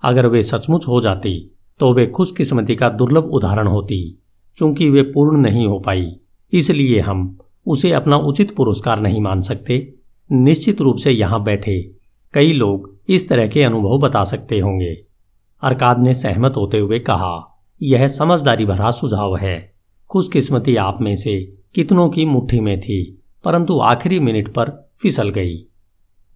अगर 0.03 0.27
वे 0.27 0.43
सचमुच 0.43 0.87
हो 0.87 1.01
जाती 1.01 1.35
तो 1.79 1.93
वे 1.93 2.07
खुशकिस्मती 2.07 2.75
का 2.75 2.89
दुर्लभ 2.89 3.33
उदाहरण 3.33 3.67
होती, 3.67 4.17
चूँकि 4.57 4.89
वे 4.89 5.01
पूर्ण 5.03 5.37
नहीं 5.37 5.67
हो 5.67 5.79
पाई, 5.79 6.11
इसलिए 6.53 6.99
हम 6.99 7.37
उसे 7.65 7.91
अपना 7.91 8.17
उचित 8.17 8.55
पुरस्कार 8.55 8.99
नहीं 8.99 9.21
मान 9.21 9.41
सकते। 9.41 9.96
निश्चित 10.29 10.81
रूप 10.81 10.97
से 10.97 11.11
यहाँ 11.11 11.43
बैठे 11.43 11.81
कई 12.33 12.53
लोग 12.53 12.95
इस 13.09 13.27
तरह 13.29 13.47
के 13.47 13.63
अनुभव 13.63 13.99
बता 13.99 14.23
सकते 14.23 14.59
होंगे। 14.59 14.93
अरकाद 15.63 15.99
ने 15.99 16.13
सहमत 16.13 16.53
होते 16.57 16.79
हुए 16.79 16.99
कहा, 16.99 17.63
यह 17.81 18.07
समझदारी 18.07 18.65
भरा 18.65 18.91
सुझाव 18.91 19.35
है। 19.35 19.73
खुशकिस्मती 20.09 20.75
आप 20.75 21.01
में 21.01 21.15
से 21.15 21.39
कितनों 21.75 22.09
की 22.09 22.25
मुट्ठी 22.25 22.59
में 22.59 22.79
थी, 22.81 23.23
परंतु 23.43 23.79
आखिरी 23.79 24.19
मिनट 24.19 24.53
पर 24.53 24.71
फिसल 25.01 25.29
गई। 25.29 25.57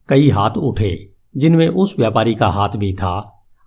कई 0.09 0.29
हाथ 0.29 0.57
उठे, 0.57 1.13
जिनमें 1.37 1.67
उस 1.67 1.95
व्यापारी 1.99 2.35
का 2.35 2.47
हाथ 2.47 2.77
भी 2.77 2.93
था। 2.93 3.17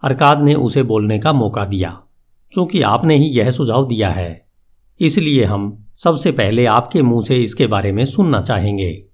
अरकाद 0.02 0.43
ने 0.43 0.54
उसे 0.54 0.83
बोलने 0.83 1.19
का 1.19 1.33
मौका 1.33 1.64
दिया 1.64 1.99
क्योंकि 2.54 2.81
आपने 2.83 3.16
ही 3.16 3.28
यह 3.28 3.50
सुझाव 3.50 3.87
दिया 3.88 4.11
है, 4.11 4.47
इसलिए 5.00 5.45
हम 5.45 5.87
सबसे 5.97 6.33
पहले 6.33 6.66
आपके 6.66 7.02
मुँह 7.02 7.23
से 7.23 7.37
इसके 7.37 7.66
बारे 7.66 7.93
में 7.93 8.04
सुनना 8.04 8.40
चाहेंगे। 8.43 9.04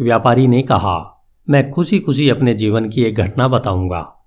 व्यापारी 0.00 0.46
ने 0.46 0.62
कहा, 0.62 1.26
मैं 1.50 1.70
खुशी 1.70 1.98
खुशी 1.98 2.28
अपने 2.28 2.54
जीवन 2.54 2.88
की 2.88 3.04
एक 3.04 3.14
घटना 3.14 3.48
बताऊँगा। 3.48 4.26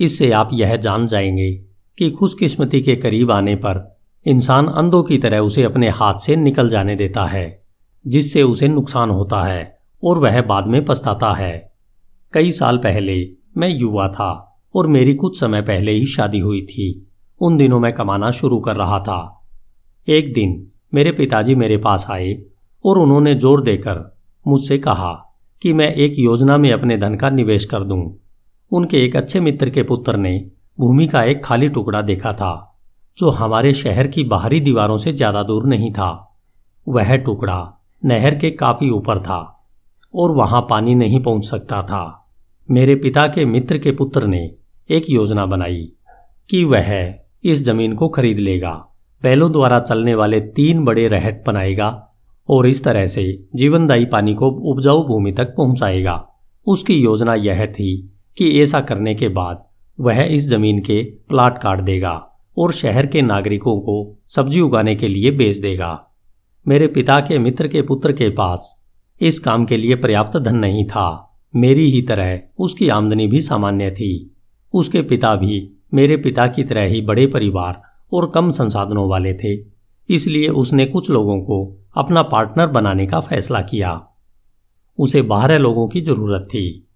इससे 0.00 0.32
आप 0.32 0.50
यह 0.52 0.76
जान 0.76 1.06
जाएँगे 1.06 1.52
कि 1.98 2.10
खुशकिस्मती 2.10 2.80
के 2.80 2.96
करीब 2.96 3.30
आने 3.30 3.54
पर 3.54 3.98
इंसान 4.26 4.66
अंधों 4.66 5.02
की 5.02 5.18
तरह 5.18 5.38
उसे 5.38 5.62
अपने 5.62 5.88
हाथ 5.88 6.14
से 6.14 6.36
निकल 6.36 6.68
जाने 6.68 6.96
देता 6.96 7.24
है, 7.26 7.62
जिससे 8.06 8.42
उसे 8.42 8.68
नुकसान 8.68 9.10
होता 9.10 9.44
है 9.44 9.78
और 10.04 10.18
वह 10.18 10.42
बाद 10.42 10.66
में 10.66 10.84
पछताता 10.84 11.34
है। 11.34 11.72
कई 12.32 12.50
साल 12.50 12.78
पहले 12.78 13.30
मैं 13.56 13.68
युवा 13.68 14.08
था 14.08 14.60
और 14.74 14.86
मेरी 14.86 15.14
कुछ 15.14 15.40
समय 15.40 15.62
पहले 15.62 15.92
ही 15.92 16.06
शादी 16.06 16.38
हुई 16.38 16.62
थी। 16.62 17.08
उन 17.40 17.56
दिनों 17.56 17.80
मैं 17.80 17.92
कमाना 17.92 18.30
शुरू 18.30 18.60
कर 18.60 18.76
रहा 18.76 18.98
था। 18.98 19.46
एक 20.08 20.32
दिन 20.32 20.72
मेरे 20.94 21.12
पिताजी 21.12 21.54
मेरे 21.54 21.76
पास 21.76 22.06
आए 22.10 22.42
और 22.84 22.98
उन्होंने 22.98 23.34
ज़ोर 23.34 23.62
देकर 23.62 24.17
मुझसे 24.46 24.78
कहा 24.78 25.12
कि 25.62 25.72
मैं 25.72 25.92
एक 25.94 26.18
योजना 26.18 26.56
में 26.58 26.70
अपने 26.72 26.96
धन 26.96 27.14
का 27.14 27.30
निवेश 27.30 27.64
कर 27.64 27.84
दूँ। 27.84 28.02
उनके 28.72 28.96
एक 28.96 29.16
अच्छे 29.16 29.40
मित्र 29.40 29.70
के 29.70 29.82
पुत्र 29.82 30.16
ने 30.16 30.38
भूमि 30.78 31.06
का 31.06 31.22
एक 31.22 31.44
खाली 31.44 31.68
टुकड़ा 31.68 32.02
देखा 32.02 32.32
था, 32.32 32.76
जो 33.18 33.30
हमारे 33.30 33.72
शहर 33.72 34.06
की 34.06 34.24
बाहरी 34.24 34.60
दीवारों 34.60 34.98
से 34.98 35.12
ज़्यादा 35.12 35.42
दूर 35.42 35.66
नहीं 35.66 35.92
था। 35.92 36.10
वह 36.86 37.16
टुकड़ा 37.16 37.58
नहर 38.02 38.34
के 38.34 38.50
काफ़ी 38.50 38.90
ऊपर 38.90 39.20
था 39.22 39.40
और 40.14 40.32
वहाँ 40.32 40.60
पानी 40.60 40.94
नहीं 40.94 41.22
पहुँच 41.22 41.44
सकता 41.44 41.82
था। 41.82 42.04
मेरे 42.68 42.94
पिता 42.94 43.26
के 43.28 43.44
मित्र 43.44 43.78
के 43.78 43.92
पुत्र 43.92 44.26
ने 44.26 44.50
एक 44.90 45.10
योजना 45.10 45.46
बनाई 45.46 45.82
कि 46.50 46.62
वह 46.64 46.92
इस 47.44 47.62
ज़मीन 47.64 47.94
को 47.94 48.08
खरीद 48.08 48.38
लेगा, 48.38 48.72
बैलों 49.22 49.50
द्वारा 49.52 49.80
चलने 49.80 50.14
वाले 50.14 50.40
तीन 50.40 50.84
बड़े 50.84 51.06
रहट 51.08 51.44
बनाएगा 51.46 51.88
और 52.48 52.66
इस 52.66 52.84
तरह 52.84 53.06
से 53.06 53.44
जीवनदायी 53.54 54.04
पानी 54.04 54.34
को 54.34 54.50
उपजाऊ 54.50 55.06
भूमि 55.06 55.32
तक 55.32 55.54
पहुंचाएगा। 55.56 56.28
उसकी 56.66 56.94
योजना 56.94 57.34
यह 57.34 57.66
थी 57.66 58.10
कि 58.38 58.60
ऐसा 58.62 58.80
करने 58.80 59.14
के 59.14 59.28
बाद 59.28 59.64
वह 60.00 60.22
इस 60.22 60.48
ज़मीन 60.48 60.80
के 60.80 61.02
प्लाट 61.02 61.58
काट 61.58 61.80
देगा 61.80 62.42
और 62.58 62.72
शहर 62.72 63.06
के 63.06 63.22
नागरिकों 63.22 63.80
को 63.80 64.18
सब्ज़ी 64.26 64.60
उगाने 64.60 64.94
के 64.96 65.08
लिए 65.08 65.30
बेच 65.30 65.56
देगा। 65.56 66.10
मेरे 66.68 66.86
पिता 66.86 67.20
के 67.20 67.38
मित्र 67.38 67.68
के 67.68 67.82
पुत्र 67.82 68.12
के 68.12 68.28
पास 68.28 68.82
इस 69.20 69.38
काम 69.38 69.64
के 69.64 69.76
लिए 69.76 69.94
पर्याप्त 69.94 70.38
धन 70.38 70.56
नहीं 70.56 70.84
था। 70.84 71.38
मेरी 71.56 71.90
ही 71.90 72.02
तरह 72.02 72.40
उसकी 72.58 72.88
आमदनी 72.88 73.26
भी 73.26 73.40
सामान्य 73.40 73.90
थी। 73.90 74.36
उसके 74.74 75.02
पिता 75.02 75.34
भी 75.34 75.70
मेरे 75.94 76.16
पिता 76.16 76.46
की 76.46 76.64
तरह 76.64 76.82
ही 76.82 77.00
बड़े 77.00 77.26
परिवार 77.26 77.82
और 78.12 78.30
कम 78.30 78.50
संसाधनों 78.50 79.08
वाले 79.08 79.34
थे। 79.34 79.54
इसलिए 80.10 80.48
उसने 80.48 80.86
कुछ 80.86 81.10
लोगों 81.10 81.40
को 81.40 81.87
अपना 81.98 82.22
पार्टनर 82.22 82.66
बनाने 82.66 83.06
का 83.06 83.20
फैसला 83.20 83.60
किया। 83.60 84.08
उसे 84.98 85.22
बारह 85.22 85.58
लोगों 85.58 85.88
की 85.88 86.00
ज़रूरत 86.00 86.48
थी, 86.50 86.88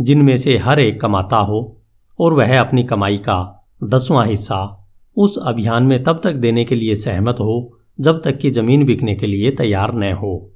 जिनमें 0.00 0.36
से 0.36 0.58
हर 0.58 0.80
एक 0.80 1.00
कमाता 1.00 1.36
हो 1.36 1.80
और 2.20 2.32
वह 2.32 2.60
अपनी 2.60 2.84
कमाई 2.84 3.16
का 3.16 3.66
दसवां 3.84 4.28
हिस्सा 4.28 4.80
उस 5.16 5.38
अभियान 5.38 5.82
में 5.82 6.04
तब 6.04 6.20
तक 6.24 6.32
देने 6.32 6.64
के 6.64 6.74
लिए 6.74 6.94
सहमत 6.94 7.36
हो, 7.40 7.78
जब 8.00 8.22
तक 8.22 8.38
कि 8.38 8.50
ज़मीन 8.50 8.84
बिकने 8.84 9.14
के 9.14 9.26
लिए 9.26 9.50
तैयार 9.50 9.94
न 9.94 10.12
हो। 10.12 10.50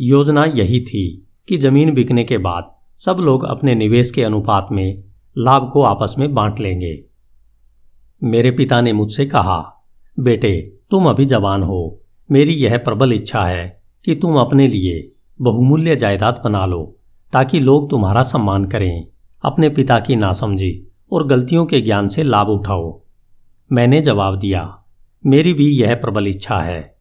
योजना 0.00 0.44
यही 0.44 0.80
थी 0.80 1.26
कि 1.48 1.58
ज़मीन 1.58 1.94
बिकने 1.94 2.24
के 2.24 2.38
बाद 2.38 2.74
सब 2.98 3.16
लोग 3.16 3.44
अपने 3.44 3.74
निवेश 3.74 4.10
के 4.10 4.22
अनुपात 4.22 4.68
में 4.72 5.04
लाभ 5.38 5.70
को 5.72 5.82
आपस 5.82 6.14
में 6.18 6.34
बांट 6.34 6.60
लेंगे। 6.60 7.04
मेरे 8.24 8.50
पिता 8.50 8.80
ने 8.80 8.92
मुझसे 8.92 9.26
कहा, 9.26 9.84
बेटे, 10.20 10.78
तुम 10.90 11.06
अभी 11.06 11.24
जवान 11.24 11.62
हो। 11.62 12.01
मेरी 12.32 12.52
यह 12.52 12.78
प्रबल 12.78 13.12
इच्छा 13.12 13.44
है 13.44 13.82
कि 14.04 14.14
तुम 14.14 14.36
अपने 14.36 14.68
लिए 14.68 15.12
बहुमूल्य 15.40 15.96
जायदाद 15.96 16.40
बना 16.44 16.66
लो, 16.66 16.98
ताकि 17.32 17.60
लोग 17.60 17.90
तुम्हारा 17.90 18.22
सम्मान 18.22 18.64
करें, 18.64 19.06
अपने 19.44 19.68
पिता 19.68 20.00
की 20.00 20.16
नासमझी 20.16 20.86
और 21.12 21.26
गलतियों 21.26 21.66
के 21.66 21.80
ज्ञान 21.80 22.08
से 22.08 22.22
लाभ 22.22 22.48
उठाओ। 22.48 23.02
मैंने 23.72 24.00
जवाब 24.00 24.38
दिया, 24.38 24.78
मेरी 25.26 25.52
भी 25.52 25.68
यह 25.68 25.94
प्रबल 25.94 26.26
इच्छा 26.26 26.58
है। 26.58 26.96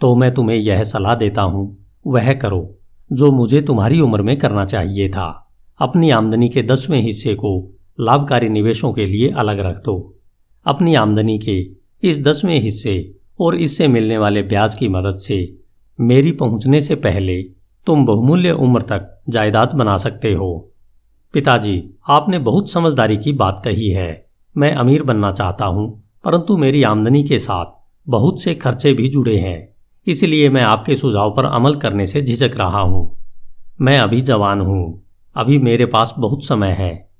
तो 0.00 0.14
मैं 0.14 0.34
तुम्हें 0.34 0.56
यह 0.56 0.82
सलाह 0.82 1.14
देता 1.14 1.42
हूँ, 1.42 1.86
वह 2.06 2.32
करो, 2.34 2.78
जो 3.12 3.30
मुझे 3.30 3.62
तुम्हारी 3.62 4.00
उम्र 4.00 4.22
में 4.22 4.38
करना 4.38 4.64
चाहिए 4.64 5.08
था। 5.08 5.52
अपनी 5.80 6.10
आमदनी 6.10 6.48
के 6.48 6.62
दसवें 6.62 7.02
हिस्से 7.02 7.34
को 7.34 7.70
लाभकारी 8.00 8.48
निवेशों 8.48 8.92
के 8.92 9.06
लिए 9.06 9.30
अलग 9.30 9.60
रख 9.60 9.76
दो। 9.76 10.16
अपनी 10.66 10.94
आमदनी 10.94 11.38
के 11.38 11.62
इस 12.08 12.22
दसवें 12.22 12.60
हिस्से 12.60 13.19
और 13.40 13.54
इससे 13.54 13.88
मिलने 13.88 14.18
वाले 14.18 14.42
ब्याज 14.42 14.74
की 14.74 14.88
मदद 14.88 15.16
से 15.16 15.58
मेरी 15.98 16.32
पहुँचने 16.32 16.80
से 16.82 16.94
पहले 16.94 17.42
तुम 17.86 18.04
बहुमूल्य 18.06 18.50
उम्र 18.50 18.82
तक 18.82 19.22
जायदाद 19.28 19.68
बना 19.68 19.96
सकते 19.96 20.32
हो। 20.32 20.72
पिताजी, 21.34 21.82
आपने 22.08 22.38
बहुत 22.38 22.70
समझदारी 22.70 23.16
की 23.16 23.32
बात 23.32 23.60
कही 23.64 23.90
है। 23.90 24.26
मैं 24.56 24.72
अमीर 24.72 25.02
बनना 25.02 25.32
चाहता 25.32 25.64
हूँ, 25.64 26.04
परंतु 26.24 26.56
मेरी 26.56 26.82
आमदनी 26.82 27.22
के 27.22 27.38
साथ 27.38 27.66
बहुत 28.06 28.40
से 28.42 28.54
खर्चे 28.54 28.92
भी 28.92 29.08
जुड़े 29.08 29.36
हैं। 29.36 29.68
इसलिए 30.06 30.48
मैं 30.48 30.62
आपके 30.62 30.96
सुझाव 30.96 31.30
पर 31.30 31.44
अमल 31.44 31.74
करने 31.74 32.06
से 32.06 32.22
झिझक 32.22 32.56
रहा 32.56 32.80
हूँ। 32.80 33.18
मैं 33.80 33.98
अभी 33.98 34.20
जवान 34.20 34.60
हूँ। 34.60 35.02
अभी 35.36 35.58
मेरे 35.58 35.86
पास 35.86 36.14
बहुत 36.18 36.44
समय 36.44 36.70
है। 36.70 37.10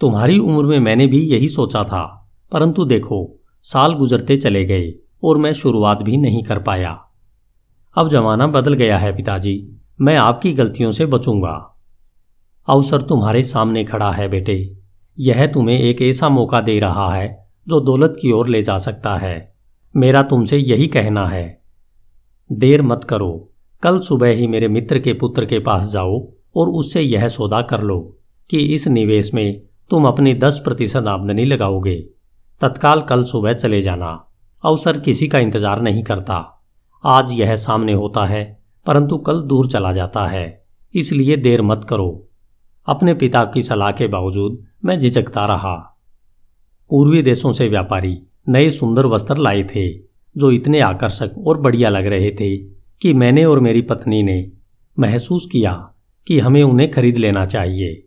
तुम्हारी 0.00 0.38
उम्र 0.38 0.64
में 0.64 0.78
मैंने 0.78 1.06
भी 1.06 1.20
यही 1.20 1.48
सोचा 1.48 1.84
था, 1.84 2.30
परंतु 2.52 2.84
देखो, 2.84 3.40
साल 3.62 3.92
गुजरते 3.92 4.36
चले 4.36 4.64
गए। 4.64 4.92
और 5.24 5.38
मैं 5.38 5.52
शुरुआत 5.52 6.02
भी 6.02 6.16
नहीं 6.16 6.42
कर 6.42 6.58
पाया। 6.58 7.04
अब 7.98 8.08
जमाना 8.08 8.46
बदल 8.46 8.74
गया 8.74 8.98
है 8.98 9.16
पिताजी। 9.16 9.80
मैं 10.00 10.16
आपकी 10.16 10.52
गलतियों 10.52 10.90
से 10.90 11.06
बचूँगा। 11.06 11.80
अवसर 12.68 13.02
तुम्हारे 13.02 13.42
सामने 13.42 13.84
खड़ा 13.84 14.12
है 14.12 14.28
बेटे। 14.28 14.76
यह 15.18 15.46
तुम्हें 15.46 15.78
एक 15.78 16.02
ऐसा 16.02 16.28
मौका 16.28 16.60
दे 16.60 16.78
रहा 16.78 17.14
है 17.14 17.48
जो 17.68 17.80
दौलत 17.80 18.16
की 18.22 18.32
ओर 18.32 18.48
ले 18.48 18.62
जा 18.62 18.78
सकता 18.78 19.16
है। 19.16 19.54
मेरा 19.96 20.22
तुमसे 20.22 20.56
यही 20.56 20.86
कहना 20.86 21.28
है। 21.28 21.62
देर 22.52 22.82
मत 22.82 23.04
करो। 23.04 23.50
कल 23.82 23.98
सुबह 23.98 24.28
ही 24.28 24.46
मेरे 24.46 24.68
मित्र 24.68 24.98
के 24.98 25.12
पुत्र 25.12 25.44
के 25.44 25.58
पास 25.58 25.92
जाओ 25.92 26.28
और 26.56 26.68
उससे 26.68 27.00
यह 27.00 27.28
सौदा 27.28 27.62
कर 27.62 27.82
लो 27.82 28.18
कि 28.50 28.58
इस 28.58 28.88
निवेश 28.88 29.34
में 29.34 29.62
तुम 29.90 30.08
अपनी 30.08 30.34
दस 30.34 30.60
प्रतिशत 30.64 31.04
आमदनी 31.08 31.44
लगाओगे। 31.44 32.06
तत्काल 32.60 33.00
कल 33.00 33.24
सुबह 33.24 33.52
चले 33.52 33.80
जाना। 33.80 34.33
अवसर 34.64 34.98
किसी 34.98 35.26
का 35.28 35.38
इंतज़ार 35.38 35.80
नहीं 35.82 36.02
करता। 36.02 36.36
आज 37.04 37.32
यह 37.32 37.54
सामने 37.56 37.92
होता 37.92 38.24
है, 38.24 38.44
परंतु 38.86 39.16
कल 39.18 39.42
दूर 39.42 39.66
चला 39.66 39.92
जाता 39.92 40.26
है, 40.28 40.64
इसलिए 40.94 41.36
देर 41.36 41.62
मत 41.62 41.86
करो। 41.88 42.28
अपने 42.88 43.14
पिता 43.14 43.44
की 43.44 43.62
सलाह 43.62 43.92
के 43.92 44.06
बावजूद 44.06 44.58
मैं 44.84 44.98
झिझकता 45.00 45.46
रहा। 45.46 45.74
पूर्वी 46.90 47.22
देशों 47.22 47.52
से 47.52 47.68
व्यापारी 47.68 48.16
नए 48.48 48.70
सुंदर 48.70 49.06
वस्त्र 49.06 49.36
लाए 49.36 49.62
थे, 49.64 49.88
जो 49.92 50.50
इतने 50.50 50.80
आकर्षक 50.80 51.34
और 51.46 51.60
बढ़िया 51.60 51.88
लग 51.88 52.06
रहे 52.06 52.30
थे 52.30 52.56
कि 53.02 53.12
मैंने 53.12 53.44
और 53.44 53.60
मेरी 53.60 53.82
पत्नी 53.82 54.22
ने 54.22 54.52
महसूस 54.98 55.48
किया 55.52 55.72
कि 56.26 56.38
हमें 56.38 56.62
उन्हें 56.62 56.90
खरीद 56.90 57.18
लेना 57.18 57.46
चाहिए। 57.46 58.02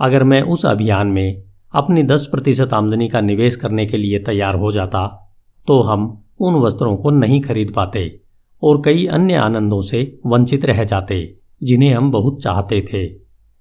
अगर 0.00 0.24
मैं 0.24 0.42
उस 0.42 0.66
अभियान 0.66 1.06
में 1.06 1.42
अपनी 1.74 2.02
दस 2.02 2.28
प्रतिशत 2.30 2.72
आमदनी 2.72 3.08
का 3.08 3.20
निवेश 3.20 3.56
करने 3.56 3.86
के 3.86 3.96
लिए 3.96 4.18
तैयार 4.18 4.54
हो 4.54 4.72
जाता 4.72 5.22
तो 5.68 5.80
हम 5.82 6.24
उन 6.40 6.54
वस्त्रों 6.54 6.96
को 6.96 7.10
नहीं 7.10 7.40
खरीद 7.40 7.72
पाते 7.76 8.20
और 8.62 8.82
कई 8.84 9.06
अन्य 9.06 9.34
आनंदों 9.34 9.80
से 9.80 10.18
वंचित 10.26 10.64
रह 10.64 10.84
जाते, 10.84 11.36
जिन्हें 11.62 11.94
हम 11.94 12.10
बहुत 12.10 12.42
चाहते 12.42 12.80
थे। 12.92 13.06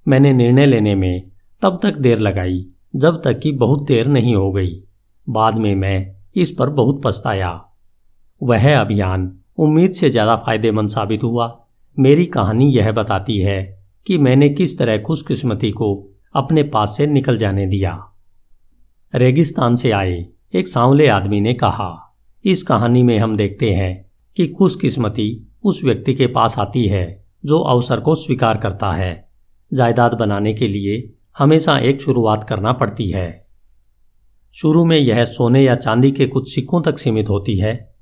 मैंने 0.07 0.33
निर्णय 0.33 0.65
लेने 0.65 0.95
में 0.95 1.31
तब 1.61 1.79
तक 1.83 1.97
देर 1.97 2.19
लगाई, 2.19 2.65
जब 2.95 3.21
तक 3.23 3.39
कि 3.39 3.51
बहुत 3.51 3.83
देर 3.83 4.07
नहीं 4.07 4.35
हो 4.35 4.51
गई। 4.51 4.83
बाद 5.29 5.55
में 5.55 5.75
मैं 5.75 6.15
इस 6.35 6.51
पर 6.51 6.69
बहुत 6.69 7.01
पछताया। 7.05 7.51
वह 8.43 8.79
अभियान 8.79 9.31
उम्मीद 9.57 9.91
से 9.91 10.09
ज़्यादा 10.09 10.35
फ़ायदेमंद 10.35 10.89
साबित 10.89 11.23
हुआ। 11.23 11.65
मेरी 11.97 12.25
कहानी 12.25 12.69
यह 12.69 12.91
बताती 12.91 13.37
है 13.39 13.61
कि 14.07 14.17
मैंने 14.17 14.49
किस 14.49 14.77
तरह 14.79 14.97
खुशकिस्मती 14.97 15.71
को 15.71 15.93
अपने 16.35 16.63
पास 16.63 16.97
से 16.97 17.07
निकल 17.07 17.37
जाने 17.37 17.65
दिया। 17.65 17.99
रेगिस्तान 19.13 19.75
से 19.75 19.91
आए। 19.91 20.25
एक 20.55 20.67
सांवले 20.67 21.07
आदमी 21.07 21.41
ने 21.41 21.53
कहा, 21.53 22.15
इस 22.45 22.63
कहानी 22.63 23.03
में 23.03 23.19
हम 23.19 23.37
देखते 23.37 23.71
हैं 23.73 24.05
कि 24.37 24.47
खुशकिस्मती 24.47 25.47
उस 25.63 25.83
व्यक्ति 25.83 26.13
के 26.13 26.27
पास 26.27 26.59
आती 26.59 26.87
है 26.87 27.25
जो 27.45 27.59
अवसर 27.59 27.99
को 27.99 28.15
स्वीकार 28.15 28.57
करता 28.57 28.91
है। 28.91 29.29
जायदाद 29.73 30.13
बनाने 30.13 30.53
के 30.53 30.67
लिए 30.67 31.13
हमेशा 31.37 31.77
एक 31.77 32.01
शुरुआत 32.01 32.45
करना 32.49 32.71
पड़ती 32.71 33.09
है। 33.09 33.47
शुरू 34.53 34.85
में 34.85 34.97
यह 34.97 35.25
सोने 35.25 35.63
या 35.63 35.75
चांदी 35.75 36.11
के 36.11 36.27
कुछ 36.27 36.55
सिक्कों 36.55 36.81
तक 36.81 36.97
सीमित 36.97 37.29
होती 37.29 37.57
है, 37.57 37.95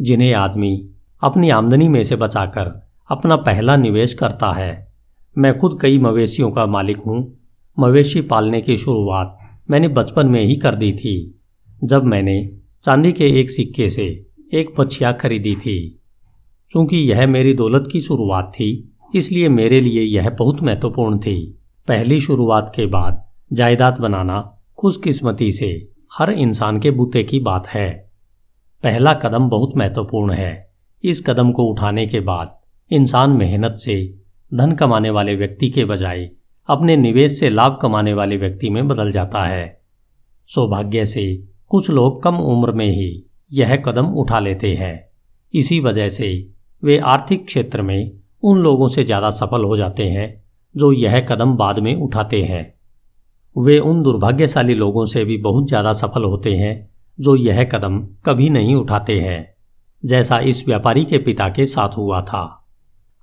जिन्हें 0.00 0.34
आदमी 0.34 0.88
अपनी 1.22 1.50
आमदनी 1.50 1.88
में 1.88 2.04
से 2.04 2.16
बचाकर 2.16 2.88
अपना 3.10 3.36
पहला 3.36 3.76
निवेश 3.76 4.14
करता 4.14 4.52
है। 4.52 4.92
मैं 5.38 5.58
खुद 5.58 5.78
कई 5.82 5.98
मवेशियों 5.98 6.50
का 6.50 6.66
मालिक 6.66 6.96
हूँ। 6.96 7.38
मवेशी 7.78 8.20
पालने 8.20 8.60
की 8.60 8.76
शुरुआत 8.76 9.38
मैंने 9.70 9.88
बचपन 9.88 10.26
में 10.26 10.44
ही 10.44 10.56
कर 10.56 10.74
दी 10.74 10.92
थी। 10.92 11.37
जब 11.84 12.04
मैंने 12.04 12.50
चांदी 12.82 13.12
के 13.12 13.40
एक 13.40 13.50
सिक्के 13.50 13.88
से 13.88 14.26
एक 14.54 14.74
पछिया 14.78 15.12
खरीदी 15.12 15.56
थी। 15.56 16.00
चूँकि 16.70 16.96
यह 16.96 17.26
मेरी 17.26 17.54
दौलत 17.54 17.88
की 17.92 18.00
शुरुआत 18.00 18.52
थी, 18.54 18.94
इसलिए 19.14 19.48
मेरे 19.48 19.80
लिए 19.80 20.02
यह 20.02 20.30
बहुत 20.30 20.62
महत्वपूर्ण 20.62 21.18
थी। 21.18 21.58
पहली 21.88 22.20
शुरुआत 22.20 22.72
के 22.76 22.86
बाद 22.86 23.24
जायदाद 23.52 23.98
बनाना 23.98 24.58
खुशकिस्मती 24.78 25.52
से 25.52 25.88
हर 26.14 26.30
इंसान 26.30 26.80
के 26.80 26.90
बूते 26.90 27.22
की 27.22 27.40
बात 27.40 27.66
है। 27.66 28.10
पहला 28.82 29.12
कदम 29.12 29.48
बहुत 29.48 29.76
महत्वपूर्ण 29.76 30.32
है। 30.32 30.70
इस 31.04 31.24
कदम 31.26 31.52
को 31.52 31.62
उठाने 31.62 32.06
के 32.06 32.20
बाद 32.20 32.58
इंसान 32.92 33.30
मेहनत 33.30 33.76
से 33.76 34.14
धन 34.54 34.72
कमाने 34.72 35.10
वाले 35.10 35.34
व्यक्ति 35.34 35.70
के 35.70 35.84
बजाय 35.84 36.30
अपने 36.68 36.96
निवेश 36.96 37.40
से 37.40 37.48
लाभ 37.48 37.78
कमाने 37.82 38.12
वाले 38.12 38.36
व्यक्ति 38.36 38.70
में 38.70 38.88
बदल 38.88 39.10
जाता 39.10 39.44
है। 39.44 39.80
सौभाग्य 40.46 41.06
से 41.06 41.47
कुछ 41.70 41.90
लोग 41.90 42.22
कम 42.22 42.36
उम्र 42.36 42.72
में 42.72 42.86
ही 42.86 43.24
यह 43.52 43.76
कदम 43.76 44.06
उठा 44.06 44.38
लेते 44.38 44.74
हैं। 44.74 45.08
इसी 45.54 45.80
वजह 45.80 46.08
से 46.08 46.48
वे 46.82 46.98
आर्थिक 46.98 47.46
क्षेत्र 47.46 47.82
में 47.82 48.10
उन 48.42 48.58
लोगों 48.58 48.88
से 48.88 49.04
ज़्यादा 49.04 49.30
सफल 49.30 49.64
हो 49.64 49.76
जाते 49.76 50.04
हैं, 50.04 50.42
जो 50.74 50.92
यह 50.92 51.20
कदम 51.20 51.56
बाद 51.56 51.78
में 51.78 51.94
उठाते 51.94 52.42
हैं। 52.42 52.74
वे 53.56 53.78
उन 53.78 54.02
दुर्भाग्यशाली 54.02 54.74
लोगों 54.74 55.04
से 55.06 55.24
भी 55.24 55.36
बहुत 55.36 55.68
ज़्यादा 55.68 55.92
सफल 55.92 56.24
होते 56.24 56.54
हैं, 56.56 56.88
जो 57.18 57.36
यह 57.36 57.64
कदम 57.64 57.98
कभी 58.24 58.48
नहीं 58.48 58.74
उठाते 58.74 59.20
हैं, 59.20 59.54
जैसा 60.04 60.38
इस 60.38 60.66
व्यापारी 60.66 61.04
के 61.04 61.18
पिता 61.18 61.48
के 61.48 61.66
साथ 61.66 61.96
हुआ 61.96 62.20
था। 62.22 62.64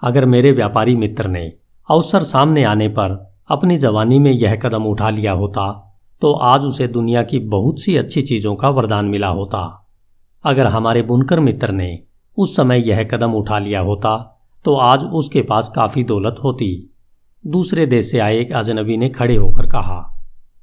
अगर 0.03 0.25
मेरे 0.25 0.51
व्यापारी 0.51 0.95
मित्र 0.95 1.27
ने 1.27 1.53
अवसर 1.89 2.23
सामने 2.23 2.63
आने 2.63 2.88
पर 2.88 3.34
अपनी 3.49 3.77
जवानी 3.77 4.19
में 4.19 4.31
यह 4.31 4.55
कदम 4.55 4.84
उठा 4.84 5.10
लिया 5.10 5.31
होता 5.31 5.85
तो 6.21 6.32
आज 6.32 6.63
उसे 6.63 6.88
दुनिया 6.88 7.23
की 7.23 7.39
बहुत 7.39 7.80
सी 7.80 7.95
अच्छी 7.97 8.21
चीज़ों 8.21 8.56
का 8.56 8.69
वरदान 8.69 9.06
मिला 9.06 9.28
होता। 9.28 9.60
अगर 10.45 10.67
हमारे 10.67 11.01
बुनकर 11.01 11.39
मित्र 11.39 11.71
ने 11.71 11.99
उस 12.38 12.56
समय 12.56 12.88
यह 12.89 13.04
कदम 13.04 13.34
उठा 13.34 13.60
लिया 13.60 13.80
होता 13.80 14.32
तो 14.65 14.75
आज 14.75 15.04
उसके 15.04 15.41
पास 15.41 15.71
काफ़ी 15.75 16.04
दौलत 16.04 16.36
होती। 16.43 16.67
दूसरे 17.43 17.86
देश 17.86 18.12
से 18.12 18.19
आए 18.19 18.39
एक 18.39 18.51
अजनबी 18.51 18.97
ने 18.97 19.10
खड़े 19.10 19.36
होकर 19.36 19.65
कहा, 19.65 19.99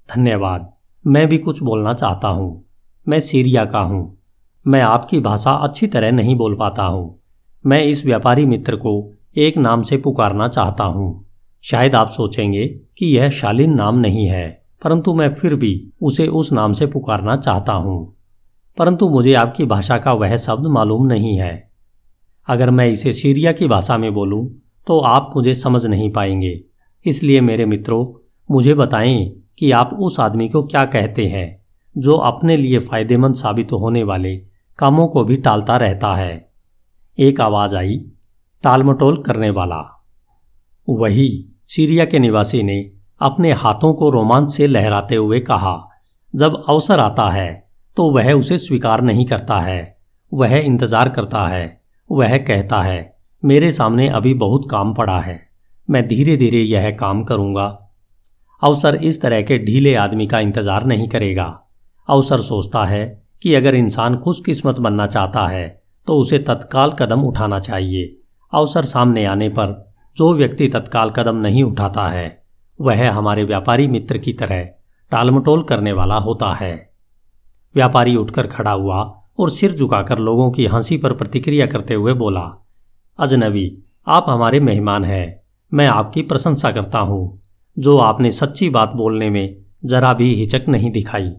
धन्यवाद, 0.09 0.73
मैं 1.05 1.27
भी 1.29 1.39
कुछ 1.39 1.63
बोलना 1.63 1.95
चाहता 1.95 2.29
हूँ। 2.29 2.65
मैं 3.07 3.21
सीरिया 3.21 3.65
का 3.65 3.81
हूँ। 3.81 4.19
मैं 4.67 4.81
आपकी 4.81 5.21
भाषा 5.21 5.53
अच्छी 5.53 5.87
तरह 5.87 6.11
नहीं 6.11 6.37
बोल 6.37 6.55
पाता 6.55 6.83
हूँ। 6.83 7.21
मैं 7.65 7.83
इस 7.85 8.05
व्यापारी 8.05 8.45
मित्र 8.47 8.77
को 8.77 9.13
एक 9.37 9.57
नाम 9.59 9.83
से 9.83 9.97
पुकारना 9.97 10.49
चाहता 10.49 10.85
हूँ। 10.85 11.25
शायद 11.65 11.95
आप 11.95 12.11
सोचेंगे 12.11 12.67
कि 12.99 13.07
यह 13.07 13.31
शालीन 13.31 13.75
नाम 13.75 13.99
नहीं 13.99 14.27
है। 14.27 14.62
परंतु 14.85 15.15
मैं 15.15 15.35
फिर 15.35 15.55
भी 15.55 15.91
उसे 16.03 16.27
उस 16.27 16.53
नाम 16.53 16.73
से 16.73 16.87
पुकारना 16.87 17.37
चाहता 17.37 17.73
हूँ। 17.73 18.17
परंतु 18.79 19.09
मुझे 19.09 19.35
आपकी 19.35 19.65
भाषा 19.65 19.99
का 19.99 20.13
वह 20.13 20.37
शब्द 20.37 20.67
मालूम 20.67 21.07
नहीं 21.07 21.37
है। 21.39 21.71
अगर 22.49 22.71
मैं 22.71 22.89
इसे 22.89 23.13
सीरिया 23.13 23.53
की 23.53 23.69
भाषा 23.69 23.99
में 23.99 24.15
बोलूँ 24.15 24.51
तो 24.87 24.99
आप 24.99 25.33
मुझे 25.37 25.55
समझ 25.55 25.87
नहीं 25.87 26.13
पाएँगे। 26.13 26.61
इसलिए 27.07 27.41
मेरे 27.41 27.67
मित्रों, 27.67 28.27
मुझे 28.51 28.75
बताएँ 28.75 29.33
कि 29.59 29.71
आप 29.71 29.97
उस 30.01 30.21
आदमी 30.21 30.49
को 30.49 30.63
क्या 30.63 30.85
कहते 30.85 31.25
हैं, 31.25 31.63
जो 31.99 32.13
अपने 32.13 32.57
लिए 32.57 32.79
फ़ायदेमंद 32.79 33.35
साबित 33.35 33.73
होने 33.73 34.03
वाले 34.03 34.37
कामों 34.79 35.09
को 35.09 35.25
भी 35.25 35.37
टालता 35.37 35.77
रहता 35.77 36.15
है। 36.15 36.49
एक 37.19 37.41
आवाज़ 37.41 37.77
आई 37.77 38.05
टालमटोल 38.63 39.23
करने 39.23 39.51
वाला। 39.51 40.05
वही, 40.89 41.49
सीरिया 41.69 42.05
के 42.05 42.19
निवासी 42.19 42.63
ने 42.63 42.91
अपने 43.23 43.53
हाथों 43.55 43.93
को 43.95 44.11
रोमांच 44.11 44.51
से 44.51 44.67
लहराते 44.67 45.17
हुए 45.17 45.41
कहा, 45.43 45.77
जब 46.35 46.63
अवसर 46.69 47.01
आता 47.01 47.29
है 47.31 47.51
तो 47.97 48.11
वह 48.11 48.33
उसे 48.33 48.59
स्वीकार 48.59 49.01
नहीं 49.03 49.27
करता 49.27 49.59
है। 49.61 49.97
वह 50.33 50.57
इंतज़ार 50.57 51.09
करता 51.09 51.47
है। 51.49 51.81
वह 52.11 52.37
कहता 52.39 52.81
है, 52.83 53.13
मेरे 53.43 53.71
सामने 53.73 54.09
अभी 54.11 54.35
बहुत 54.37 54.67
काम 54.71 54.95
पड़ा 54.95 55.19
है। 55.21 55.39
मैं 55.89 56.07
धीरे 56.09 56.37
धीरे 56.37 56.61
यह 56.61 56.91
काम 56.91 57.23
करूँगा। 57.25 57.67
अवसर 58.63 58.95
इस 58.97 59.21
तरह 59.23 59.43
के 59.43 59.59
ढीले 59.59 59.95
आदमी 59.97 60.27
का 60.27 60.41
इंतज़ार 60.41 60.85
नहीं 60.87 61.09
करेगा। 61.09 61.47
अवसर 62.09 62.41
सोचता 62.43 62.85
है 62.87 63.05
कि 63.43 63.55
अगर 63.55 63.75
इंसान 63.75 64.17
खुशकिस्मत 64.17 64.79
बनना 64.79 65.07
चाहता 65.09 65.47
है 65.49 65.69
तो 66.07 66.19
उसे 66.19 66.39
तत्काल 66.41 66.91
कदम 66.93 67.23
उठाना 67.23 67.59
चाहिए। 67.61 68.17
अवसर 68.53 68.85
सामने 68.87 69.25
आने 69.27 69.49
पर 69.51 69.75
जो 70.17 70.33
व्यक्ति 70.35 70.69
तत्काल 70.69 71.11
कदम 71.11 71.37
नहीं 71.39 71.63
उठाता 71.65 72.07
है 72.09 72.29
वह 72.83 73.11
हमारे 73.11 73.45
व्यापारी 73.45 73.89
मित्र 73.89 74.19
की 74.19 74.33
तरह 74.33 74.65
टालमटोल 75.11 75.63
करने 75.63 75.93
वाला 75.93 76.15
होता 76.15 76.55
है। 76.55 76.91
व्यापारी 77.75 78.17
उठकर 78.17 78.47
खड़ा 78.47 78.73
हुआ 78.73 79.23
और 79.39 79.51
सिर 79.51 79.73
झुकाकर 79.73 80.19
लोगों 80.19 80.51
की 80.51 80.67
हँसी 80.67 80.97
पर 80.97 81.13
प्रतिक्रिया 81.13 81.67
करते 81.67 81.95
हुए 81.95 82.13
बोला, 82.13 82.67
अजनबी, 83.19 83.79
आप 84.09 84.27
हमारे 84.29 84.61
मेहमान 84.61 85.05
हैं। 85.05 85.41
मैं 85.75 85.87
आपकी 85.87 86.23
प्रशंसा 86.23 86.71
करता 86.71 86.99
हूँ। 86.99 87.41
जो 87.79 87.99
आपने 87.99 88.31
सच्ची 88.31 88.71
बात 88.71 88.93
बोलने 88.93 89.31
में 89.31 89.57
जरा 89.85 90.13
भी 90.13 90.35
हिचक 90.35 90.63
नहीं 90.69 90.91
दिखाई। 90.91 91.31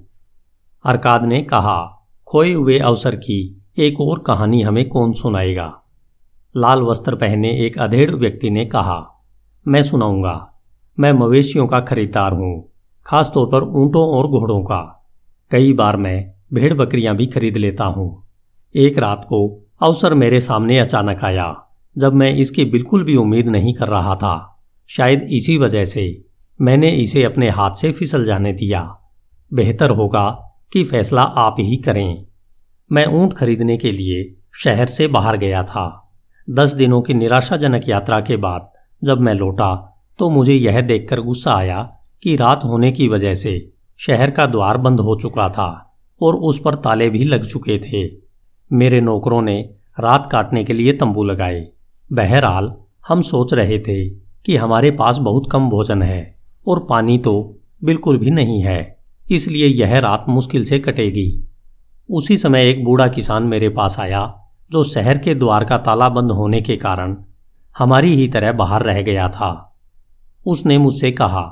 अरकाद 0.86 1.24
ने 1.24 1.44
कहा, 1.44 2.10
खोए 2.28 2.54
हुए 2.54 2.80
अवसर 2.80 3.16
की 3.16 3.62
एक 3.78 4.02
और 4.02 4.20
कहानी 4.20 4.62
हमें 4.62 4.90
कौन 4.90 5.14
सुनाएगा? 5.14 5.82
लाल 6.58 6.82
वस्त्र 6.82 7.16
पहने 7.16 7.66
एक 7.66 7.80
अधेड़ 7.80 8.12
व्यक्ति 8.12 8.50
ने 8.50 8.66
कहा, 8.66 9.26
मैं 9.68 9.84
सुनाऊँगा। 9.84 10.50
मैं 10.98 11.12
मवेशियों 11.14 11.68
का 11.68 11.80
खरीदार 11.80 12.34
हूँ, 12.34 12.70
खासतौर 13.06 13.48
पर 13.48 13.64
ऊंटों 13.76 14.08
और 14.08 14.28
घोड़ों 14.30 14.62
का। 14.64 14.82
कई 15.52 15.74
बार 15.74 15.98
मैं 15.98 16.34
भेड़ 16.54 16.74
बकरियाँ 16.74 17.16
भी 17.16 17.26
खरीद 17.28 17.58
लेता 17.58 17.86
हूँ। 17.86 18.24
एक 18.76 18.98
रात 18.98 19.24
को 19.26 19.40
अवसर 19.82 20.14
मेरे 20.14 20.40
सामने 20.40 20.78
अचानक 20.80 21.24
आया, 21.24 21.54
जब 21.96 22.14
मैं 22.14 22.34
इसकी 22.34 22.66
बिल्कुल 22.66 23.04
भी 23.04 23.16
उम्मीद 23.16 23.48
नहीं 23.48 23.74
कर 23.74 23.88
रहा 23.88 24.16
था। 24.16 24.36
शायद 24.90 25.28
इसी 25.32 25.58
वजह 25.58 25.86
से 25.86 26.06
मैंने 26.60 26.90
इसे 26.92 27.24
अपने 27.24 27.50
हाथ 27.50 27.76
से 27.76 27.92
फिसल 27.92 28.26
जाने 28.26 28.54
दिया। 28.54 28.82
बेहतर 29.52 29.90
होगा 29.90 30.30
कि 30.74 30.84
फैसला 30.84 31.22
आप 31.22 31.56
ही 31.60 31.78
करें। 31.78 32.26
मैं 32.92 33.06
ऊँट 33.14 33.34
खरीदने 33.34 33.78
के 33.78 33.92
लिए 33.92 34.24
शहर 34.64 34.88
से 34.88 35.08
बाहर 35.08 35.38
गया 35.38 35.64
था। 35.64 35.88
दस 36.48 36.74
दिनों 36.74 37.02
की 37.02 37.14
निराशाजनक 37.14 37.90
यात्रा 37.90 38.20
के 38.20 38.38
बाद 38.38 38.72
जब 39.02 39.20
मैं 39.20 39.34
लौटा 39.34 39.90
तो 40.20 40.30
मुझे 40.30 40.54
यह 40.54 40.80
देखकर 40.82 41.22
गुस्सा 41.22 41.54
आया 41.54 41.82
कि 42.24 42.36
रात 42.36 42.62
होने 42.64 42.92
की 42.92 43.08
वजह 43.08 43.34
से 43.36 43.54
शहर 44.00 44.32
का 44.32 44.46
द्वार 44.46 44.78
बंद 44.78 45.00
हो 45.00 45.16
चुका 45.22 45.48
था 45.50 45.70
और 46.22 46.36
उस 46.36 46.60
पर 46.60 46.76
ताले 46.76 47.10
भी 47.10 47.24
लग 47.24 47.46
चुके 47.46 47.78
थे। 47.80 48.04
मेरे 48.72 49.02
नौकरों 49.02 49.42
ने 49.42 49.60
रात 49.98 50.30
काटने 50.32 50.64
के 50.64 50.74
लिए 50.74 50.94
तंबू 50.94 51.24
लगाए। 51.24 51.66
बहरहाल, 52.10 52.74
हम 53.08 53.22
सोच 53.22 53.54
रहे 53.54 53.80
थे 53.80 54.10
कि 54.10 54.56
हमारे 54.56 54.92
पास 54.92 55.18
बहुत 55.18 55.50
कम 55.52 55.70
भोजन 55.70 56.02
है 56.02 56.36
और 56.68 56.86
पानी 56.90 57.18
तो 57.18 57.34
बिल्कुल 57.84 58.18
भी 58.18 58.32
नहीं 58.32 58.62
है, 58.62 58.98
इसलिए 59.28 59.68
यह 59.68 59.98
रात 60.00 60.26
मुश्किल 60.30 60.64
से 60.64 60.80
कटेगी। 60.80 61.44
उसी 62.10 62.38
समय 62.38 62.70
एक 62.70 62.84
बूढ़ा 62.84 63.08
किसान 63.08 63.44
मेरे 63.44 63.70
पास 63.70 64.00
आया 64.00 64.22
जो 64.72 64.84
शहर 64.84 65.18
के 65.18 65.36
द्वार 65.36 65.66
का 65.66 65.78
ताला 65.78 66.10
बंद 66.10 66.32
होने 66.32 66.62
के 66.62 66.76
कारण 66.78 67.16
हमारी 67.76 68.14
ही 68.16 68.28
तरह 68.28 68.52
बाहर 68.54 68.84
रह 68.84 69.02
गया 69.02 69.28
था। 69.30 69.73
उसने 70.46 70.78
मुझसे 70.78 71.12
कहा, 71.12 71.44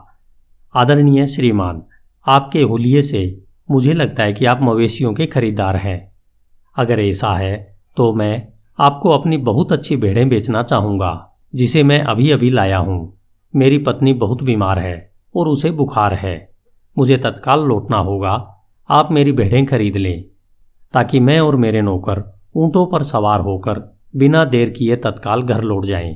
आदरणीय 0.76 1.28
श्रीमान, 1.28 1.82
आपके 2.26 2.62
होलिये 2.62 3.02
से 3.02 3.22
मुझे 3.72 3.94
लगता 3.94 4.24
है 4.24 4.34
कि 4.34 4.46
आप 4.46 4.60
मवेशियों 4.62 5.14
के 5.14 5.26
खरीदार 5.26 5.76
हैं। 5.76 6.12
अगर 6.76 7.00
ऐसा 7.00 7.34
है 7.36 7.56
तो 7.98 8.12
मैं 8.14 8.48
आपको 8.80 9.10
अपनी 9.10 9.38
बहुत 9.38 9.72
अच्छी 9.72 9.96
भेड़ें 9.96 10.28
बेचना 10.30 10.64
चाहूँगा, 10.64 11.38
जिसे 11.54 11.84
मैं 11.84 12.00
अभी 12.02 12.30
अभी 12.32 12.50
लाया 12.50 12.78
हूँ। 12.78 13.18
मेरी 13.54 13.78
पत्नी 13.78 14.14
बहुत 14.14 14.44
बीमार 14.44 14.80
है 14.80 15.12
और 15.36 15.48
उसे 15.48 15.72
बुखार 15.72 16.14
है। 16.14 16.36
मुझे 16.98 17.18
तत्काल 17.18 17.60
लौटना 17.60 17.98
होगा। 17.98 18.32
आप 18.90 19.12
मेरी 19.12 19.32
भेड़ें 19.32 19.66
खरीद 19.66 19.98
लें, 19.98 20.24
ताकि 20.94 21.20
मैं 21.20 21.40
और 21.40 21.56
मेरे 21.56 21.82
नौकर 21.82 22.24
ऊंटों 22.56 22.86
पर 22.86 23.04
सवार 23.04 23.40
होकर 23.40 23.80
बिना 24.16 24.44
देर 24.46 24.70
किए 24.70 24.96
तत्काल 24.96 25.42
घर 25.42 25.62
लौट 25.62 25.86
जाएँ। 25.86 26.16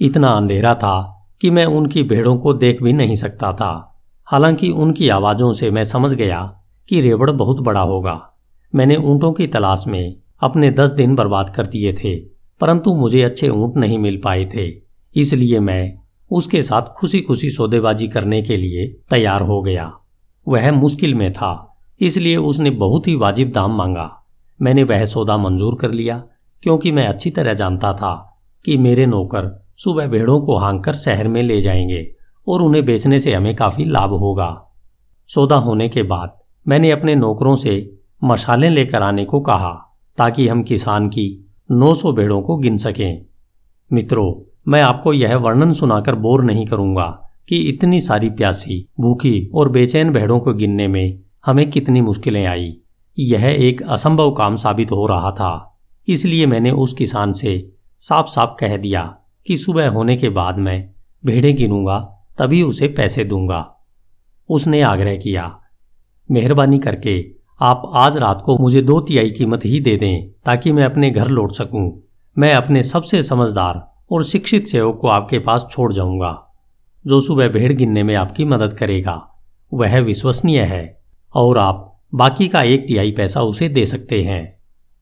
इतना 0.00 0.28
अंधेरा 0.28 0.74
था 0.74 1.13
कि 1.40 1.50
मैं 1.50 1.64
उनकी 1.66 2.02
भेड़ों 2.02 2.36
को 2.38 2.52
देख 2.54 2.82
भी 2.82 2.92
नहीं 2.92 3.14
सकता 3.14 3.52
था। 3.52 4.00
हालाँकि 4.28 4.70
उनकी 4.70 5.08
आवाज़ों 5.08 5.52
से 5.52 5.70
मैं 5.70 5.84
समझ 5.84 6.12
गया 6.12 6.40
कि 6.88 7.00
रेवड़ 7.00 7.30
बहुत 7.30 7.60
बड़ा 7.60 7.80
होगा। 7.80 8.20
मैंने 8.72 8.96
ऊंटों 8.96 9.32
की 9.32 9.46
तलाश 9.46 9.84
में 9.88 10.16
अपने 10.42 10.70
दस 10.70 10.90
दिन 10.90 11.14
बर्बाद 11.14 11.54
कर 11.56 11.66
दिए 11.66 11.92
थे, 11.92 12.14
परंतु 12.60 12.94
मुझे 12.94 13.22
अच्छे 13.22 13.48
ऊँट 13.48 13.76
नहीं 13.76 13.98
मिल 13.98 14.20
पाए 14.24 14.44
थे। 14.54 14.68
इसलिए 15.16 15.60
मैं 15.60 15.98
उसके 16.30 16.62
साथ 16.62 16.82
खुशी 16.82 17.20
खुशी 17.20 17.50
सौदेबाजी 17.50 18.08
करने 18.08 18.42
के 18.42 18.56
लिए 18.56 18.86
तैयार 19.10 19.42
हो 19.42 19.60
गया। 19.62 19.92
वह 20.48 20.72
मुश्किल 20.72 21.14
में 21.14 21.32
था, 21.32 21.76
इसलिए 22.00 22.36
उसने 22.36 22.70
बहुत 22.70 23.08
ही 23.08 23.14
वाजिब 23.14 23.50
दाम 23.50 23.76
मांगा। 23.76 24.10
मैंने 24.60 24.82
वह 24.82 25.04
सौदा 25.04 25.36
मंजूर 25.36 25.76
कर 25.80 25.90
लिया, 25.90 26.22
क्योंकि 26.62 26.92
मैं 26.92 27.06
अच्छी 27.08 27.30
तरह 27.30 27.54
जानता 27.54 27.92
था 27.92 28.14
कि 28.64 28.76
मेरे 28.76 29.06
नौकर 29.06 29.63
सुबह 29.76 30.06
भेड़ों 30.06 30.40
को 30.40 30.56
हांग 30.56 30.82
कर 30.84 30.92
शहर 30.92 31.28
में 31.28 31.42
ले 31.42 31.60
जाएँगे 31.60 32.14
और 32.48 32.62
उन्हें 32.62 32.84
बेचने 32.84 33.20
से 33.20 33.34
हमें 33.34 33.54
काफ़ी 33.54 33.84
लाभ 33.84 34.10
होगा। 34.10 34.70
सौदा 35.28 35.56
होने 35.56 35.88
के 35.88 36.02
बाद 36.02 36.36
मैंने 36.68 36.90
अपने 36.90 37.14
नौकरों 37.14 37.56
से 37.56 37.98
मसाले 38.24 38.68
लेकर 38.68 39.02
आने 39.02 39.24
को 39.24 39.40
कहा, 39.40 39.98
ताकि 40.18 40.48
हम 40.48 40.62
किसान 40.62 41.08
की 41.08 41.54
900 41.70 42.12
भेड़ों 42.12 42.42
को 42.42 42.56
गिन 42.56 42.76
सकें। 42.76 43.24
मित्रों, 43.92 44.50
मैं 44.68 44.82
आपको 44.82 45.12
यह 45.12 45.36
वर्णन 45.36 45.72
सुनाकर 45.72 46.14
बोर 46.14 46.44
नहीं 46.44 46.66
करूँगा 46.66 47.30
कि 47.48 47.56
इतनी 47.56 48.00
सारी 48.00 48.30
प्यासी, 48.30 48.88
भूखी 49.00 49.50
और 49.54 49.68
बेचैन 49.68 50.10
भेड़ों 50.10 50.40
को 50.40 50.54
गिनने 50.54 50.88
में 50.88 51.18
हमें 51.46 51.70
कितनी 51.70 52.00
मुश्किलें 52.00 52.46
आई। 52.46 52.76
यह 53.18 53.44
एक 53.44 53.82
असंभव 53.82 54.30
काम 54.30 54.56
साबित 54.56 54.92
हो 54.92 55.06
रहा 55.06 55.30
था, 55.30 55.78
इसलिए 56.08 56.46
मैंने 56.46 56.70
उस 56.70 56.92
किसान 56.92 57.32
से 57.32 57.72
साफ़ 57.98 58.26
साफ़ 58.26 58.50
कह 58.60 58.76
दिया। 58.76 59.18
कि 59.46 59.56
सुबह 59.56 59.88
होने 59.88 60.16
के 60.16 60.28
बाद 60.28 60.58
मैं 60.58 60.90
भेड़ें 61.24 61.54
गिनूँगा, 61.56 61.98
तभी 62.38 62.62
उसे 62.62 62.88
पैसे 62.88 63.24
दूँगा। 63.24 63.86
उसने 64.48 64.80
आग्रह 64.82 65.16
किया, 65.16 65.60
मेहरबानी 66.30 66.78
करके 66.78 67.24
आप 67.60 67.90
आज 67.94 68.16
रात 68.16 68.42
को 68.44 68.56
मुझे 68.58 68.82
दो 68.82 69.00
तिहाई 69.00 69.30
कीमत 69.30 69.64
ही 69.64 69.80
दे 69.80 69.96
दें, 69.96 70.28
ताकि 70.44 70.72
मैं 70.72 70.84
अपने 70.84 71.10
घर 71.10 71.28
लौट 71.28 71.52
सकूँ। 71.52 72.02
मैं 72.38 72.52
अपने 72.52 72.82
सबसे 72.82 73.22
समझदार 73.22 73.92
और 74.10 74.24
शिक्षित 74.24 74.66
सेवक 74.66 74.98
को 75.00 75.08
आपके 75.08 75.38
पास 75.38 75.66
छोड़ 75.70 75.92
जाऊँगा, 75.92 76.52
जो 77.06 77.20
सुबह 77.20 77.48
भेड़ 77.48 77.72
गिनने 77.72 78.02
में 78.02 78.14
आपकी 78.14 78.44
मदद 78.44 78.76
करेगा। 78.78 79.30
वह 79.74 79.98
विश्वसनीय 80.00 80.60
है, 80.60 81.00
और 81.34 81.58
आप 81.58 82.00
बाकी 82.14 82.48
का 82.48 82.62
एक 82.62 82.86
तिहाई 82.88 83.12
पैसा 83.12 83.42
उसे 83.42 83.68
दे 83.68 83.86
सकते 83.86 84.22
हैं। 84.22 84.58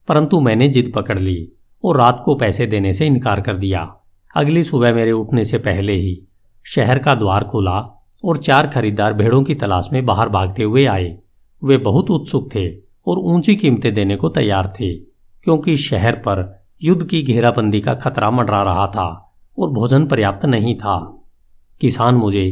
परंतु 0.07 0.39
मैंने 0.39 0.67
जिद 0.67 0.91
पकड़ 0.95 1.19
ली 1.19 1.51
और 1.83 1.97
रात 1.97 2.21
को 2.25 2.35
पैसे 2.35 2.65
देने 2.65 2.93
से 2.93 3.05
इनकार 3.05 3.41
कर 3.41 3.57
दिया। 3.57 3.95
अगली 4.35 4.63
सुबह 4.63 4.93
मेरे 4.93 5.11
उठने 5.11 5.43
से 5.45 5.57
पहले 5.57 5.93
ही 5.93 6.21
शहर 6.65 6.99
का 6.99 7.15
द्वार 7.15 7.43
खुला 7.43 7.79
और 8.23 8.37
चार 8.37 8.67
खरीदार 8.67 9.13
भेड़ों 9.13 9.43
की 9.43 9.55
तलाश 9.55 9.89
में 9.93 10.05
बाहर 10.05 10.29
भागते 10.29 10.63
हुए 10.63 10.85
आए। 10.85 11.17
वे 11.61 11.77
बहुत 11.79 12.09
उत्सुक 12.11 12.49
थे 12.55 12.67
और 13.07 13.19
ऊँची 13.25 13.55
कीमतें 13.55 13.93
देने 13.93 14.15
को 14.15 14.29
तैयार 14.29 14.73
थे, 14.79 14.93
क्योंकि 14.95 15.75
शहर 15.75 16.15
पर 16.17 16.43
युद्ध 16.81 17.05
की 17.07 17.21
घेराबंदी 17.23 17.81
का 17.81 17.93
खतरा 17.93 18.31
मंडरा 18.31 18.61
रहा 18.63 18.87
था 18.87 19.07
और 19.57 19.69
भोजन 19.69 20.05
पर्याप्त 20.05 20.45
नहीं 20.45 20.75
था। 20.75 20.97
किसान 21.81 22.15
मुझे 22.15 22.45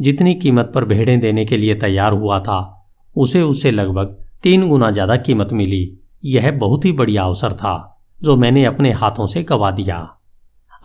जितनी 0.00 0.34
कीमत 0.34 0.72
पर 0.74 0.84
भेड़ें 0.84 1.18
देने 1.20 1.44
के 1.44 1.56
लिए 1.56 1.74
तैयार 1.74 2.12
हुआ 2.12 2.40
था, 2.40 2.88
उसे 3.16 3.42
उससे 3.42 3.70
लगभग 3.70 4.16
तीन 4.42 4.68
गुना 4.68 4.90
ज़्यादा 4.90 5.16
कीमत 5.16 5.52
मिली। 5.52 5.98
यह 6.24 6.50
बहुत 6.50 6.84
ही 6.84 6.92
बढ़िया 6.92 7.22
अवसर 7.22 7.52
था, 7.52 8.02
जो 8.18 8.36
मैंने 8.36 8.64
अपने 8.64 8.92
हाथों 8.92 9.26
से 9.26 9.42
गवा 9.42 9.70
दिया। 9.70 10.06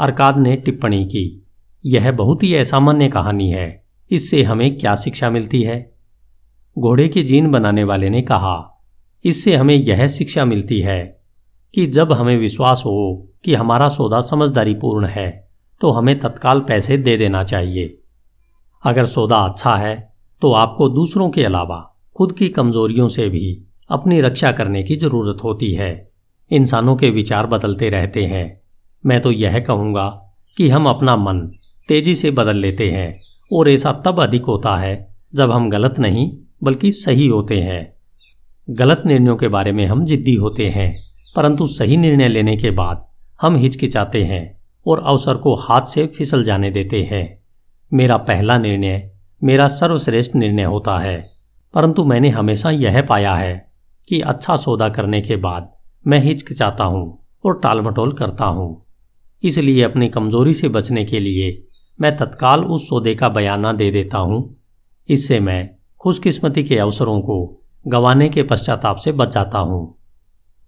अरकाद 0.02 0.38
ने 0.38 0.56
टिप्पणी 0.56 1.06
की। 1.06 1.48
यह 1.86 2.12
बहुत 2.12 2.44
ही 2.44 2.56
असामान्य 2.56 3.08
कहानी 3.08 3.50
है। 3.52 3.84
इससे 4.12 4.44
हमें 4.44 4.78
क्या 4.78 4.96
शिक्षा 4.96 5.30
मिलती 5.30 5.64
है? 5.64 5.94
घोड़े 6.80 7.10
की 7.10 7.24
जीन 7.24 7.52
बनाने 7.52 7.84
वाले 7.84 8.10
ने 8.10 8.22
कहा, 8.22 8.84
इससे 9.26 9.56
हमें 9.56 9.76
यह 9.76 10.08
शिक्षा 10.08 10.46
मिलती 10.46 10.80
है 10.80 11.22
कि 11.74 11.86
जब 11.86 12.14
हमें 12.14 12.38
विश्वास 12.38 12.84
हो 12.86 13.30
कि 13.46 13.54
हमारा 13.56 13.90
सौदा 13.90 14.22
समझदारी 14.22 14.74
पूर्ण 14.74 15.06
है 15.06 15.50
तो 15.82 15.92
हमें 15.92 16.20
तत्काल 16.20 16.60
पैसे 16.60 16.98
दे 16.98 17.18
देना 17.18 17.44
चाहिए। 17.44 17.98
अगर 18.86 19.06
सौदा 19.06 19.38
अच्छा 19.38 19.76
है 19.76 20.14
तो 20.42 20.52
आपको 20.52 20.90
दूसरों 20.90 21.30
के 21.30 21.44
अलावा, 21.44 21.96
खुद 22.18 22.32
की 22.32 22.50
कमजोरियों 22.50 23.08
से 23.08 23.30
भी, 23.30 23.66
अपनी 23.90 24.22
रक्षा 24.22 24.52
करने 24.52 24.84
की 24.84 24.96
ज़रूरत 24.96 25.44
होती 25.44 25.74
है। 25.74 26.12
इंसानों 26.52 26.96
के 26.96 27.10
विचार 27.10 27.46
बदलते 27.46 27.90
रहते 27.90 28.26
हैं। 28.26 28.61
मैं 29.04 29.20
तो 29.22 29.32
यह 29.32 29.60
कहूँगा 29.60 30.08
कि 30.58 30.70
हम 30.70 30.86
अपना 30.86 31.16
मन 31.16 31.40
तेज़ी 31.90 32.16
से 32.16 32.32
बदल 32.32 32.58
लेते 32.58 32.90
हैं 32.92 33.14
और 33.52 33.70
ऐसा 33.70 33.92
तब 34.06 34.22
अधिक 34.22 34.46
होता 34.46 34.76
है 34.78 34.96
जब 35.36 35.52
हम 35.52 35.70
गलत 35.70 35.96
नहीं, 36.00 36.32
बल्कि 36.64 36.92
सही 36.92 37.28
होते 37.28 37.60
हैं। 37.60 37.94
गलत 38.68 39.04
निर्णयों 39.06 39.36
के 39.36 39.48
बारे 39.48 39.72
में 39.72 39.86
हम 39.86 40.04
जिद्दी 40.06 40.36
होते 40.36 40.70
हैं, 40.70 40.92
परंतु 41.36 41.68
सही 41.68 41.98
निर्णय 41.98 42.28
लेने 42.28 42.56
के 42.58 42.72
बाद 42.72 43.06
हम 43.40 43.56
हिचकिचाते 43.56 44.24
हैं 44.24 44.44
और 44.86 45.00
अवसर 45.00 45.38
को 45.38 45.56
हाथ 45.56 45.86
से 45.86 46.06
फिसल 46.08 46.44
जाने 46.44 46.72
देते 46.72 47.02
हैं। 47.02 47.24
मेरा 47.92 48.18
पहला 48.18 48.58
निर्णय, 48.58 49.10
मेरा 49.42 49.68
सर्वश्रेष्ठ 49.68 50.36
निर्णय 50.36 50.64
होता 50.64 51.00
है, 51.00 51.18
परंतु 51.74 52.04
मैंने 52.04 52.30
हमेशा 52.30 52.70
यह 52.70 53.02
पाया 53.02 53.34
है 53.36 53.56
कि 54.08 54.20
अच्छा 54.22 54.56
सौदा 54.56 54.90
करने 54.90 55.22
के 55.22 55.36
बाद 55.36 55.72
मैं 56.06 56.20
हिचकिचाता 56.20 56.84
हूँ 56.84 57.20
और 57.46 57.60
टालमटोल 57.60 58.12
करता 58.14 58.46
हूँ। 58.46 58.86
इसलिए 59.44 59.84
अपनी 59.84 60.10
कमज़ोरी 60.10 60.54
से 60.54 60.70
बचने 60.70 61.06
के 61.06 61.20
लिए 61.20 61.68
मैं 62.00 62.18
तत्काल 62.18 62.64
उस 62.64 62.88
सौदे 62.90 63.16
का 63.16 63.30
बयाना 63.30 63.74
दे 63.74 63.92
देता 63.92 64.18
हूँ। 64.18 64.58
इससे 65.10 65.40
मैं 65.40 65.70
खुशकिस्मती 66.02 66.64
के 66.64 66.78
अवसरों 66.78 67.20
को 67.22 67.66
गंवाने 67.88 68.30
के 68.30 68.44
पश्चाताप 68.44 68.98
से 68.98 69.12
बच 69.12 69.34
जाता 69.34 69.60
हूँ। 69.60 69.98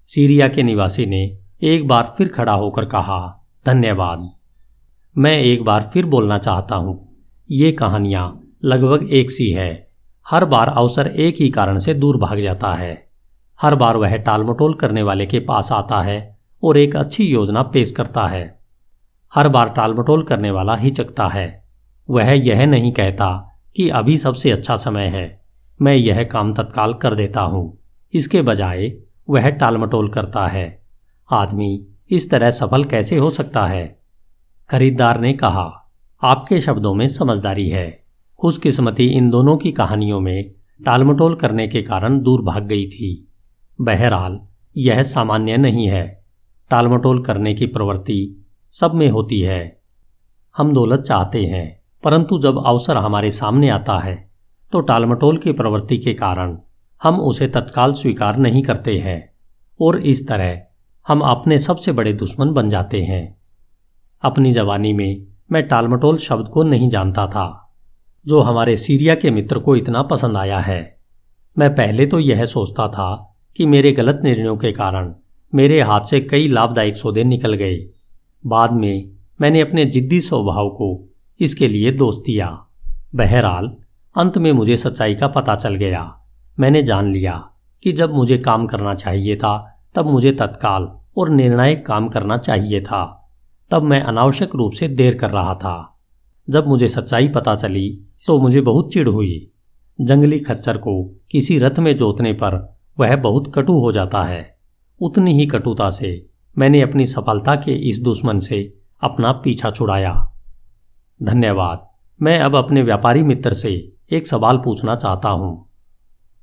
सीरिया 0.07 0.47
के 0.47 0.63
निवासी 0.63 1.05
ने 1.05 1.39
एक 1.63 1.87
बार 1.87 2.13
फिर 2.17 2.27
खड़ा 2.27 2.53
होकर 2.53 2.85
कहा, 2.85 3.49
धन्यवाद। 3.65 4.31
मैं 5.17 5.37
एक 5.37 5.63
बार 5.63 5.89
फिर 5.93 6.05
बोलना 6.05 6.37
चाहता 6.37 6.75
हूँ। 6.75 7.15
ये 7.51 7.71
कहानियाँ 7.71 8.43
लगभग 8.65 9.09
एक 9.13 9.31
सी 9.31 9.49
है। 9.49 9.87
हर 10.27 10.45
बार 10.45 10.67
अवसर 10.67 11.07
एक 11.07 11.35
ही 11.39 11.49
कारण 11.49 11.77
से 11.77 11.93
दूर 11.93 12.17
भाग 12.17 12.39
जाता 12.39 12.73
है। 12.73 13.07
हर 13.59 13.75
बार 13.75 13.97
वह 13.97 14.17
टालमटोल 14.17 14.73
करने 14.73 15.03
वाले 15.03 15.25
के 15.25 15.39
पास 15.39 15.71
आता 15.71 16.01
है 16.01 16.39
और 16.63 16.77
एक 16.77 16.95
अच्छी 16.95 17.25
योजना 17.25 17.61
पेश 17.63 17.91
करता 17.91 18.27
है। 18.27 18.62
हर 19.35 19.47
बार 19.47 19.69
टालमटोल 19.69 20.23
करने 20.23 20.51
वाला 20.51 20.75
हिचकता 20.75 21.27
है। 21.27 21.63
वह 22.09 22.31
यह 22.31 22.65
नहीं 22.65 22.91
कहता 22.91 23.59
कि 23.75 23.89
अभी 23.89 24.17
सबसे 24.17 24.51
अच्छा 24.51 24.75
समय 24.75 25.05
है। 25.05 25.41
मैं 25.81 25.93
यह 25.93 26.23
काम 26.23 26.53
तत्काल 26.53 26.93
कर 26.93 27.15
देता 27.15 27.41
हूँ। 27.41 27.77
इसके 28.13 28.41
बजाय 28.41 28.93
वह 29.29 29.49
टालमटोल 29.49 30.09
करता 30.09 30.47
है। 30.47 30.83
आदमी 31.31 31.87
इस 32.11 32.29
तरह 32.29 32.49
सफल 32.49 32.83
कैसे 32.83 33.17
हो 33.17 33.29
सकता 33.29 33.65
है? 33.65 33.99
खरीदार 34.69 35.19
ने 35.19 35.33
कहा, 35.33 35.91
आपके 36.23 36.59
शब्दों 36.59 36.93
में 36.93 37.07
समझदारी 37.07 37.69
है। 37.69 38.03
खुशकिस्मती 38.41 39.05
इन 39.05 39.29
दोनों 39.29 39.57
की 39.57 39.71
कहानियों 39.71 40.19
में 40.19 40.51
टालमटोल 40.85 41.35
करने 41.35 41.67
के 41.67 41.81
कारण 41.81 42.19
दूर 42.19 42.41
भाग 42.41 42.63
गई 42.63 42.85
थी। 42.85 43.27
बहरहाल, 43.81 44.39
यह 44.77 45.03
सामान्य 45.03 45.57
नहीं 45.57 45.87
है। 45.87 46.23
टालमटोल 46.69 47.23
करने 47.23 47.53
की 47.53 47.65
प्रवृत्ति 47.65 48.42
सब 48.73 48.93
में 48.93 49.07
होती 49.09 49.39
है। 49.41 49.61
हम 50.55 50.73
दौलत 50.73 50.99
चाहते 50.99 51.43
हैं, 51.45 51.65
परंतु 52.03 52.39
जब 52.39 52.63
अवसर 52.65 52.97
हमारे 52.97 53.31
सामने 53.31 53.69
आता 53.69 53.97
है 53.99 54.15
तो 54.73 54.79
टालमटोल 54.81 55.37
की 55.37 55.51
प्रवृत्ति 55.51 55.97
के 55.97 56.13
कारण 56.13 56.57
हम 57.01 57.19
उसे 57.21 57.47
तत्काल 57.47 57.93
स्वीकार 57.93 58.37
नहीं 58.37 58.63
करते 58.63 58.97
हैं 58.97 59.19
और 59.79 59.97
इस 60.03 60.27
तरह 60.27 60.61
हम 61.07 61.21
अपने 61.21 61.59
सबसे 61.59 61.91
बड़े 61.91 62.13
दुश्मन 62.13 62.51
बन 62.51 62.69
जाते 62.69 63.01
हैं। 63.03 63.37
अपनी 64.23 64.51
जवानी 64.51 64.93
में 64.93 65.25
मैं 65.51 65.67
टालमटोल 65.67 66.17
शब्द 66.17 66.47
को 66.47 66.63
नहीं 66.63 66.89
जानता 66.89 67.27
था, 67.27 67.47
जो 68.25 68.41
हमारे 68.41 68.75
सीरिया 68.75 69.15
के 69.15 69.31
मित्र 69.31 69.59
को 69.59 69.75
इतना 69.75 70.01
पसंद 70.03 70.37
आया 70.37 70.59
है। 70.59 70.81
मैं 71.57 71.73
पहले 71.75 72.05
तो 72.05 72.19
यह 72.19 72.45
सोचता 72.45 72.87
था 72.87 73.09
कि 73.55 73.65
मेरे 73.65 73.91
गलत 73.91 74.21
निर्णयों 74.23 74.57
के 74.57 74.71
कारण 74.71 75.13
मेरे 75.53 75.81
हाथ 75.81 76.01
से 76.01 76.19
कई 76.21 76.47
लाभदायक 76.47 76.97
सौदे 76.97 77.23
निकल 77.23 77.53
गए 77.53 77.75
बाद 78.45 78.71
में 78.71 79.09
मैंने 79.41 79.61
अपने 79.61 79.85
जिद्दी 79.85 80.21
स्वभाव 80.21 80.69
को 80.69 81.13
इसके 81.39 81.67
लिए 81.67 81.91
दोष 81.91 82.15
दिया। 82.15 82.65
बहरहाल, 83.15 83.75
अंत 84.15 84.37
में 84.37 84.51
मुझे 84.51 84.77
सच्चाई 84.77 85.15
का 85.15 85.27
पता 85.27 85.55
चल 85.55 85.75
गया। 85.75 86.19
मैंने 86.59 86.83
जान 86.83 87.13
लिया 87.13 87.49
कि 87.83 87.91
जब 87.91 88.13
मुझे 88.13 88.37
काम 88.37 88.67
करना 88.67 88.93
चाहिए 88.93 89.35
था, 89.35 89.83
तब 89.95 90.05
मुझे 90.05 90.31
तत्काल 90.31 90.91
और 91.17 91.29
निर्णायक 91.29 91.85
काम 91.85 92.09
करना 92.09 92.37
चाहिए 92.37 92.81
था। 92.81 93.29
तब 93.71 93.83
मैं 93.83 94.01
अनावश्यक 94.01 94.55
रूप 94.55 94.71
से 94.71 94.87
देर 94.87 95.13
कर 95.13 95.29
रहा 95.29 95.55
था। 95.55 95.99
जब 96.49 96.67
मुझे 96.67 96.87
सच्चाई 96.87 97.27
पता 97.27 97.55
चली 97.55 98.01
तो 98.27 98.39
मुझे 98.39 98.61
बहुत 98.61 98.93
चिढ़ 98.93 99.07
हुई। 99.07 99.49
जंगली 100.01 100.39
खच्चर 100.39 100.77
को 100.77 101.21
किसी 101.31 101.59
रथ 101.59 101.79
में 101.79 101.97
जोतने 101.97 102.33
पर 102.33 102.77
वह 102.99 103.15
बहुत 103.15 103.51
कटु 103.55 103.73
हो 103.73 103.91
जाता 103.91 104.23
है। 104.23 104.57
उतनी 105.01 105.33
ही 105.33 105.45
कटुता 105.45 105.89
से 105.89 106.29
मैंने 106.57 106.81
अपनी 106.81 107.05
सफलता 107.05 107.55
के 107.55 107.71
इस 107.89 108.01
दुश्मन 108.01 108.39
से 108.39 108.73
अपना 109.03 109.31
पीछा 109.31 109.71
छुड़ाया। 109.71 110.13
धन्यवाद। 111.23 111.87
मैं 112.21 112.39
अब 112.39 112.55
अपने 112.55 112.81
व्यापारी 112.81 113.23
मित्र 113.23 113.53
से 113.53 113.71
एक 114.11 114.27
सवाल 114.27 114.57
पूछना 114.57 114.95
चाहता 114.95 115.29
हूँ। 115.29 115.69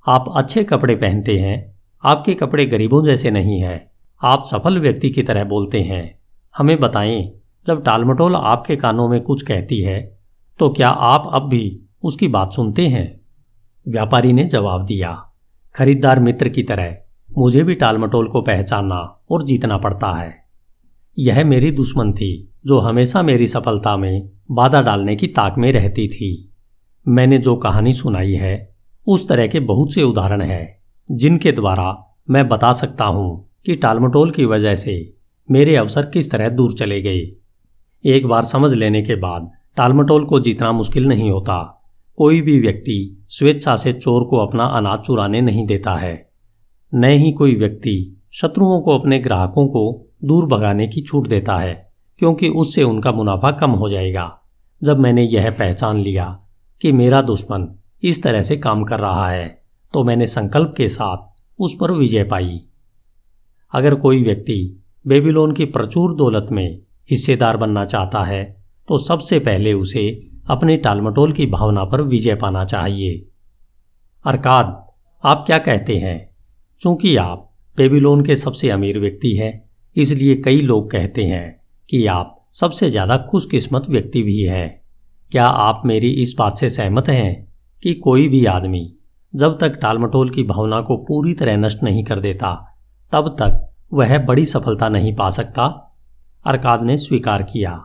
आप 0.06 0.32
अच्छे 0.36 0.64
कपड़े 0.64 0.94
पहनते 0.94 1.38
हैं? 1.38 1.80
आपके 2.04 2.34
कपड़े 2.34 2.66
गरीबों 2.66 3.04
जैसे 3.04 3.30
नहीं 3.30 3.60
हैं। 3.60 3.90
आप 4.22 4.42
सफल 4.44 4.78
व्यक्ति 4.78 5.10
की 5.10 5.22
तरह 5.22 5.44
बोलते 5.44 5.80
हैं। 5.80 6.18
हमें 6.54 6.80
बताएँ, 6.80 7.32
जब 7.66 7.84
टालमटोल 7.84 8.36
आपके 8.36 8.76
कानों 8.76 9.08
में 9.08 9.20
कुछ 9.20 9.42
कहती 9.42 9.80
है 9.80 10.18
तो 10.58 10.68
क्या 10.70 10.88
आप 10.88 11.30
अब 11.34 11.48
भी 11.48 11.80
उसकी 12.02 12.28
बात 12.28 12.52
सुनते 12.52 12.86
हैं? 12.86 13.20
व्यापारी 13.88 14.32
ने 14.32 14.44
जवाब 14.44 14.84
दिया। 14.86 15.12
खरीदार 15.74 16.20
मित्र 16.20 16.48
की 16.48 16.62
तरह। 16.62 16.96
मुझे 17.38 17.62
भी 17.62 17.74
टालमटोल 17.74 18.28
को 18.28 18.42
पहचानना 18.42 19.24
और 19.30 19.44
जीतना 19.44 19.78
पड़ता 19.78 20.20
है। 20.20 20.34
यह 21.18 21.44
मेरी 21.44 21.70
दुश्मन 21.70 22.12
थी, 22.12 22.52
जो 22.66 22.78
हमेशा 22.78 23.22
मेरी 23.22 23.46
सफलता 23.46 23.96
में 23.96 24.30
बाधा 24.50 24.82
डालने 24.82 25.16
की 25.16 25.26
ताक 25.26 25.54
में 25.58 25.72
रहती 25.72 26.08
थी। 26.08 26.52
मैंने 27.08 27.38
जो 27.38 27.56
कहानी 27.56 27.92
सुनाई 27.92 28.32
है, 28.32 28.74
उस 29.06 29.28
तरह 29.28 29.46
के 29.46 29.60
बहुत 29.60 29.92
से 29.92 30.02
उदाहरण 30.02 30.42
हैं, 30.42 30.78
जिनके 31.10 31.52
द्वारा 31.52 32.16
मैं 32.30 32.48
बता 32.48 32.72
सकता 32.72 33.04
हूँ 33.04 33.50
कि 33.66 33.74
टालमटोल 33.74 34.30
की 34.30 34.44
वजह 34.44 34.74
से 34.74 35.14
मेरे 35.50 35.76
अवसर 35.76 36.02
किस 36.02 36.30
तरह 36.30 36.48
दूर 36.48 36.72
चले 36.72 37.02
गए। 37.02 37.32
एक 38.04 38.26
बार 38.26 38.44
समझ 38.44 38.72
लेने 38.72 39.02
के 39.02 39.14
बाद 39.14 39.50
टालमटोल 39.76 40.24
को 40.24 40.40
जीतना 40.40 40.72
मुश्किल 40.72 41.08
नहीं 41.08 41.30
होता। 41.30 41.86
कोई 42.16 42.40
भी 42.40 42.60
व्यक्ति 42.60 43.26
स्वेच्छा 43.28 43.76
से 43.76 43.92
चोर 43.92 44.24
को 44.24 44.36
अपना 44.36 44.64
अनाज 44.64 44.98
चुराने 44.98 45.40
नहीं 45.40 45.66
देता 45.66 45.96
है। 45.96 46.29
न 46.92 47.04
ही 47.04 47.32
कोई 47.32 47.54
व्यक्ति 47.54 48.16
शत्रुओं 48.32 48.80
को 48.80 48.98
अपने 48.98 49.18
ग्राहकों 49.18 49.66
को 49.66 50.06
दूर 50.24 50.46
भगाने 50.46 50.88
की 50.88 51.00
छूट 51.02 51.28
देता 51.28 51.56
है, 51.56 51.92
क्योंकि 52.18 52.48
उससे 52.48 52.82
उनका 52.82 53.12
मुनाफा 53.12 53.50
कम 53.50 53.70
हो 53.70 53.88
जाएगा। 53.90 54.40
जब 54.82 54.98
मैंने 54.98 55.22
यह 55.22 55.50
पहचान 55.50 56.00
लिया 56.00 56.26
कि 56.82 56.92
मेरा 56.92 57.22
दुश्मन 57.22 57.68
इस 58.02 58.22
तरह 58.22 58.42
से 58.42 58.56
काम 58.56 58.84
कर 58.84 59.00
रहा 59.00 59.28
है 59.30 59.62
तो 59.94 60.04
मैंने 60.04 60.26
संकल्प 60.26 60.74
के 60.76 60.88
साथ 60.88 61.28
उस 61.58 61.76
पर 61.80 61.90
विजय 61.90 62.24
पाई। 62.24 62.60
अगर 63.72 63.94
कोई 63.94 64.22
व्यक्ति 64.24 64.84
बेबीलोन 65.06 65.52
की 65.52 65.64
प्रचुर 65.64 66.14
दौलत 66.14 66.48
में 66.52 66.80
हिस्सेदार 67.10 67.56
बनना 67.56 67.84
चाहता 67.84 68.24
है 68.24 68.42
तो 68.88 68.98
सबसे 68.98 69.38
पहले 69.38 69.72
उसे 69.72 70.08
अपने 70.50 70.76
टालमटोल 70.76 71.32
की 71.32 71.46
भावना 71.46 71.84
पर 71.84 72.02
विजय 72.02 72.34
पाना 72.34 72.64
चाहिए। 72.64 73.26
अरकाद, 74.24 74.86
आप 75.24 75.44
क्या 75.46 75.58
कहते 75.58 75.96
हैं? 75.96 76.29
चूँकि 76.82 77.16
आप 77.16 77.48
बेबीलोन 77.78 78.24
के 78.24 78.36
सबसे 78.36 78.70
अमीर 78.70 78.98
व्यक्ति 78.98 79.34
हैं, 79.36 79.52
इसलिए 79.96 80.36
कई 80.36 80.60
लोग 80.60 80.90
कहते 80.90 81.24
हैं 81.24 81.60
कि 81.88 82.04
आप 82.06 82.36
सबसे 82.52 82.90
ज़्यादा 82.90 83.16
खुशकिस्मत 83.30 83.86
व्यक्ति 83.88 84.22
भी 84.22 84.40
हैं। 84.42 84.80
क्या 85.32 85.44
आप 85.44 85.82
मेरी 85.86 86.10
इस 86.12 86.34
बात 86.38 86.56
से 86.56 86.68
सहमत 86.70 87.08
हैं 87.08 87.46
कि 87.82 87.94
कोई 87.94 88.28
भी 88.28 88.44
आदमी 88.46 88.92
जब 89.34 89.58
तक 89.58 89.78
टालमटोल 89.82 90.30
की 90.30 90.42
भावना 90.42 90.80
को 90.80 90.96
पूरी 90.98 91.34
तरह 91.34 91.56
नष्ट 91.56 91.82
नहीं 91.82 92.04
कर 92.04 92.20
देता, 92.20 92.54
तब 93.12 93.28
तक 93.40 93.66
वह 93.92 94.18
बड़ी 94.18 94.44
सफलता 94.46 94.88
नहीं 94.88 95.14
पा 95.16 95.28
सकता? 95.30 95.64
अरकाद 96.46 96.82
ने 96.82 96.96
स्वीकार 96.96 97.42
किया। 97.42 97.78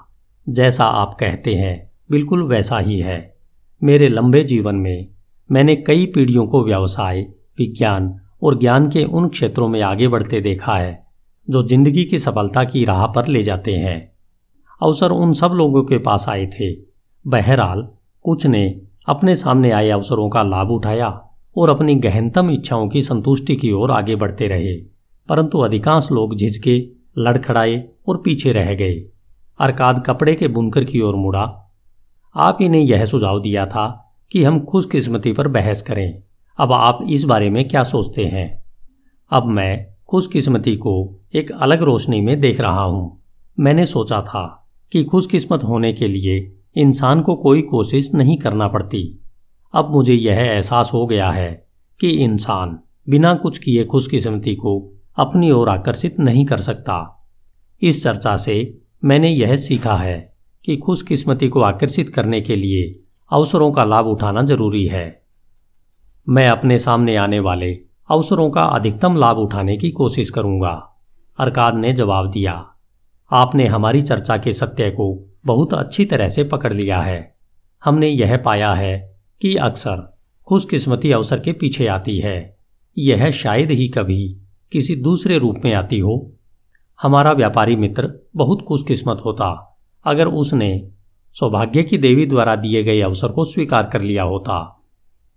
जैसा 0.47 0.85
आप 0.85 1.15
कहते 1.19 1.55
हैं, 1.55 1.91
बिल्कुल 2.11 2.43
वैसा 2.43 2.79
ही 2.79 2.99
है। 2.99 3.35
मेरे 3.81 4.07
लंबे 4.07 4.43
जीवन 4.43 4.75
में 4.75 5.07
मैंने 5.49 5.75
कई 5.77 6.05
पीढ़ियों 6.05 6.45
को 6.47 6.63
व्यवसाय, 6.63 7.21
विज्ञान 7.57 8.13
और 8.45 8.57
ज्ञान 8.59 8.89
के 8.89 9.03
उन 9.03 9.27
क्षेत्रों 9.29 9.67
में 9.67 9.81
आगे 9.81 10.07
बढ़ते 10.07 10.41
देखा 10.41 10.75
है, 10.77 11.03
जो 11.47 11.63
ज़िंदगी 11.63 12.03
की 12.05 12.19
सफलता 12.19 12.63
की 12.63 12.83
राह 12.85 13.05
पर 13.07 13.27
ले 13.27 13.43
जाते 13.43 13.75
हैं। 13.75 13.99
अवसर 14.81 15.11
उन 15.11 15.33
सब 15.33 15.51
लोगों 15.51 15.83
के 15.83 15.97
पास 15.97 16.25
आए 16.29 16.45
थे। 16.49 16.73
बहरहाल, 17.25 17.87
कुछ 18.25 18.45
ने 18.45 18.81
अपने 19.07 19.35
सामने 19.35 19.71
आए 19.71 19.89
अवसरों 19.89 20.29
का 20.29 20.43
लाभ 20.43 20.71
उठाया 20.71 21.09
और 21.55 21.69
अपनी 21.69 21.95
गहनतम 21.95 22.49
इच्छाओं 22.49 22.87
की 22.89 23.01
संतुष्टि 23.01 23.55
की 23.55 23.71
ओर 23.71 23.91
आगे 23.91 24.15
बढ़ते 24.15 24.47
रहे, 24.47 24.75
परंतु 25.29 25.59
अधिकांश 25.59 26.11
लोग 26.11 26.35
झिझके, 26.35 26.77
लड़खड़ाए 27.17 27.83
और 28.07 28.21
पीछे 28.25 28.51
रह 28.51 28.73
गए। 28.73 28.93
अरकाद 29.59 30.03
कपड़े 30.05 30.35
के 30.35 30.47
बुनकर 30.47 30.83
की 30.83 31.01
ओर 31.01 31.15
मुड़ा। 31.15 31.43
आप 32.35 32.57
ही 32.61 32.69
ने 32.69 32.79
यह 32.79 33.05
सुझाव 33.05 33.41
दिया 33.41 33.65
था 33.65 33.87
कि 34.31 34.43
हम 34.43 34.59
खुशकिस्मती 34.65 35.31
पर 35.33 35.47
बहस 35.47 35.81
करें। 35.81 36.21
अब 36.57 36.71
आप 36.71 36.99
इस 37.09 37.23
बारे 37.23 37.49
में 37.49 37.67
क्या 37.67 37.83
सोचते 37.83 38.25
हैं? 38.25 38.63
अब 39.31 39.45
मैं 39.45 39.87
खुशकिस्मती 40.07 40.75
को 40.75 41.19
एक 41.35 41.51
अलग 41.51 41.83
रोशनी 41.83 42.21
में 42.21 42.39
देख 42.39 42.59
रहा 42.59 42.83
हूँ। 42.83 43.23
मैंने 43.59 43.85
सोचा 43.85 44.21
था 44.21 44.71
कि 44.91 45.03
खुशकिस्मत 45.03 45.63
होने 45.63 45.93
के 45.93 46.07
लिए 46.07 46.57
इंसान 46.77 47.21
को 47.21 47.35
कोई 47.35 47.61
कोशिश 47.61 48.13
नहीं 48.13 48.37
करना 48.37 48.67
पड़ती। 48.67 49.23
अब 49.73 49.91
मुझे 49.91 50.13
यह 50.13 50.35
एहसास 50.35 50.91
हो 50.93 51.05
गया 51.05 51.29
है 51.29 51.67
कि 51.99 52.09
इंसान 52.09 52.79
बिना 53.09 53.35
कुछ 53.35 53.57
किए 53.57 53.85
खुशकिस्मती 53.85 54.55
को 54.55 54.93
अपनी 55.17 55.51
ओर 55.51 55.69
आकर्षित 55.69 56.19
नहीं 56.19 56.45
कर 56.45 56.57
सकता। 56.57 57.27
इस 57.81 58.03
चर्चा 58.03 58.37
से 58.37 58.77
मैंने 59.03 59.29
यह 59.29 59.55
सीखा 59.55 59.95
है 59.95 60.35
कि 60.65 60.77
खुशकिस्मती 60.77 61.47
को 61.47 61.61
आकर्षित 61.61 62.09
करने 62.09 62.41
के 62.41 62.55
लिए 62.55 63.03
अवसरों 63.31 63.71
का 63.71 63.83
लाभ 63.83 64.05
उठाना 64.05 64.41
ज़रूरी 64.41 64.85
है। 64.85 65.24
मैं 66.27 66.47
अपने 66.49 66.77
सामने 66.79 67.15
आने 67.15 67.39
वाले 67.39 67.71
अवसरों 68.09 68.49
का 68.49 68.61
अधिकतम 68.65 69.15
लाभ 69.15 69.37
उठाने 69.37 69.77
की 69.77 69.89
कोशिश 69.91 70.29
करूँगा। 70.29 70.71
अरकाद 71.39 71.75
ने 71.75 71.93
जवाब 71.93 72.31
दिया, 72.31 72.53
आपने 73.31 73.65
हमारी 73.65 74.01
चर्चा 74.01 74.37
के 74.37 74.53
सत्य 74.53 74.89
को 74.89 75.35
बहुत 75.45 75.73
अच्छी 75.73 76.05
तरह 76.05 76.29
से 76.29 76.43
पकड़ 76.43 76.73
लिया 76.73 76.99
है। 76.99 77.35
हमने 77.85 78.07
यह 78.07 78.37
पाया 78.37 78.73
है 78.73 78.97
कि 79.41 79.55
अक्सर 79.55 80.17
खुशकिस्मती 80.47 81.11
अवसर 81.11 81.39
के 81.39 81.53
पीछे 81.53 81.87
आती 81.87 82.19
है। 82.19 82.57
यह 82.97 83.31
शायद 83.31 83.71
ही 83.71 83.87
कभी 83.87 84.37
किसी 84.71 84.95
दूसरे 84.95 85.37
रूप 85.37 85.55
में 85.65 85.73
आती 85.73 85.99
हो। 85.99 86.31
हमारा 87.01 87.31
व्यापारी 87.31 87.75
मित्र 87.75 88.13
बहुत 88.35 88.65
खुशकिस्मत 88.67 89.21
होता, 89.25 89.77
अगर 90.05 90.27
उसने 90.27 90.89
सौभाग्य 91.35 91.83
की 91.83 91.97
देवी 91.97 92.25
द्वारा 92.25 92.55
दिए 92.55 92.83
गए 92.83 93.01
अवसर 93.01 93.27
को 93.27 93.45
स्वीकार 93.45 93.83
कर 93.83 94.01
लिया 94.01 94.23
होता। 94.23 94.71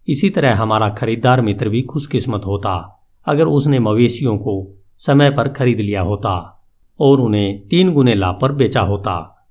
इसी 0.08 0.30
तरह 0.30 0.54
हमारा 0.54 0.88
खरीदार 0.88 1.40
मित्र 1.40 1.68
भी 1.68 1.82
खुशकिस्मत 1.82 2.42
होता, 2.46 3.04
अगर 3.26 3.46
उसने 3.46 3.78
मवेशियों 3.78 4.38
को 4.38 4.74
समय 4.96 5.30
पर 5.30 5.48
खरीद 5.48 5.80
लिया 5.80 6.00
होता 6.00 6.64
और 7.00 7.20
उन्हें 7.20 7.68
तीन 7.68 7.92
गुने 7.92 8.14
लाभ 8.14 8.38
पर 8.42 8.52
बेचा 8.52 8.80
होता। 8.80 9.46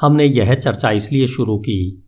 हमने 0.00 0.24
यह 0.24 0.54
चर्चा 0.54 0.90
इसलिए 0.90 1.26
शुरू 1.26 1.58
की 1.58 2.06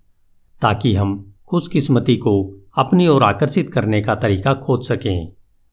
ताकि 0.63 0.95
हम 0.95 1.35
खुशकिस्मती 1.47 2.17
को 2.17 2.57
अपनी 2.79 3.09
ओर 3.09 3.23
आकर्षित 3.23 3.73
करने 3.73 4.01
का 4.03 4.15
तरीका 4.15 4.55
खोज 4.55 4.85
सकें। 4.85 5.33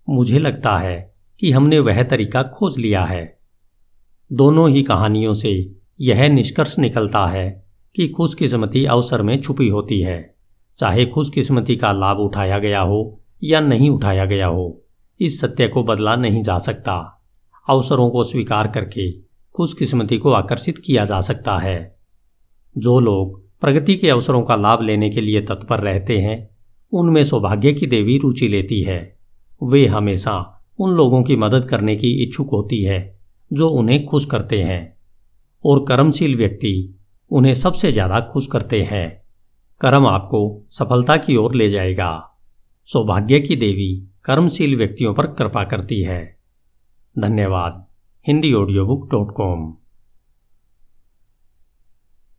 मुझे 0.10 0.40
लगता 0.40 0.78
है 0.78 1.14
कि 1.40 1.52
हमने 1.52 1.80
वह 1.80 2.04
तरीका 2.04 2.44
खोज 2.44 2.78
लिया 2.78 3.04
है। 3.04 3.38
दोनों 4.34 4.70
ही 4.70 4.84
कहानियों 4.84 5.34
से 5.34 5.76
यह 6.02 6.30
निष्कर्ष 6.30 6.80
निकलता 6.80 7.26
है 7.28 7.66
कि 7.96 8.08
खुशकिस्मती 8.08 8.86
अवसर 8.86 9.22
में 9.22 9.42
छुपी 9.42 9.70
होती 9.70 10.02
है। 10.02 10.36
चाहे 10.80 11.06
खुशकिस्मती 11.06 11.76
का 11.76 11.92
लाभ 11.92 12.18
उठाया 12.18 12.60
गया 12.60 12.80
हो 12.80 13.20
या 13.44 13.60
नहीं 13.60 13.90
उठाया 13.90 14.26
गया 14.26 14.48
हो, 14.48 14.84
इस 15.20 15.42
सत्य 15.42 15.68
को 15.68 15.84
बदला 15.84 16.16
नहीं 16.16 16.42
जा 16.44 16.58
सकता। 16.58 17.22
अवसरों 17.70 18.10
को 18.10 18.24
स्वीकार 18.24 18.68
करके 18.68 19.12
खुशकिस्मती 19.56 20.18
को 20.18 20.32
आकर्षित 20.32 20.78
किया 20.78 21.06
जा 21.06 21.22
सकता 21.22 21.58
है। 21.58 21.96
जो 22.78 23.00
लोग 23.00 23.44
प्रगति 23.62 23.96
के 23.96 24.10
अवसरों 24.10 24.42
का 24.42 24.56
लाभ 24.56 24.82
लेने 24.82 25.10
के 25.10 25.22
लिए 25.22 25.42
तत्पर 25.42 25.80
रहते 25.80 26.18
हैं, 26.18 26.50
उनमें 26.94 27.24
सौभाग्य 27.24 27.74
की 27.74 27.88
देवी 27.88 28.18
रुचि 28.18 28.48
लेती 28.48 28.82
है। 28.82 29.18
वे 29.64 29.86
हमेशा 29.86 30.64
उन 30.80 30.92
लोगों 30.92 31.24
की 31.24 31.36
मदद 31.36 31.66
करने 31.66 31.96
की 31.96 32.24
इच्छुक 32.24 32.50
होती 32.50 32.84
है, 32.84 33.20
जो 33.54 33.70
उन्हें 33.70 34.06
खुश 34.06 34.26
करते 34.26 34.62
हैं। 34.64 34.98
और 35.66 35.86
कर्मशील 35.88 36.38
व्यक्ति 36.38 37.00
उन्हें 37.32 37.54
सबसे 37.54 37.92
ज़्यादा 37.92 38.20
खुश 38.20 38.48
करते 38.48 38.82
हैं। 38.82 39.23
कर्म 39.84 40.08
आपको 40.08 40.68
सफलता 40.70 41.18
की 41.18 41.36
ओर 41.36 41.56
ले 41.56 41.70
जाएगा। 41.70 42.30
सौभाग्य 42.86 43.40
की 43.40 43.56
देवी 43.56 44.08
कर्मशील 44.24 44.78
व्यक्तियों 44.78 45.14
पर 45.14 45.28
कृपा 45.28 45.64
करती 45.64 46.02
है। 46.02 46.38
धन्यवाद। 47.20 47.86
Hindi 48.28 48.54
audio 48.54 48.86
book 48.86 49.12
dot 49.12 49.32
com 49.32 49.78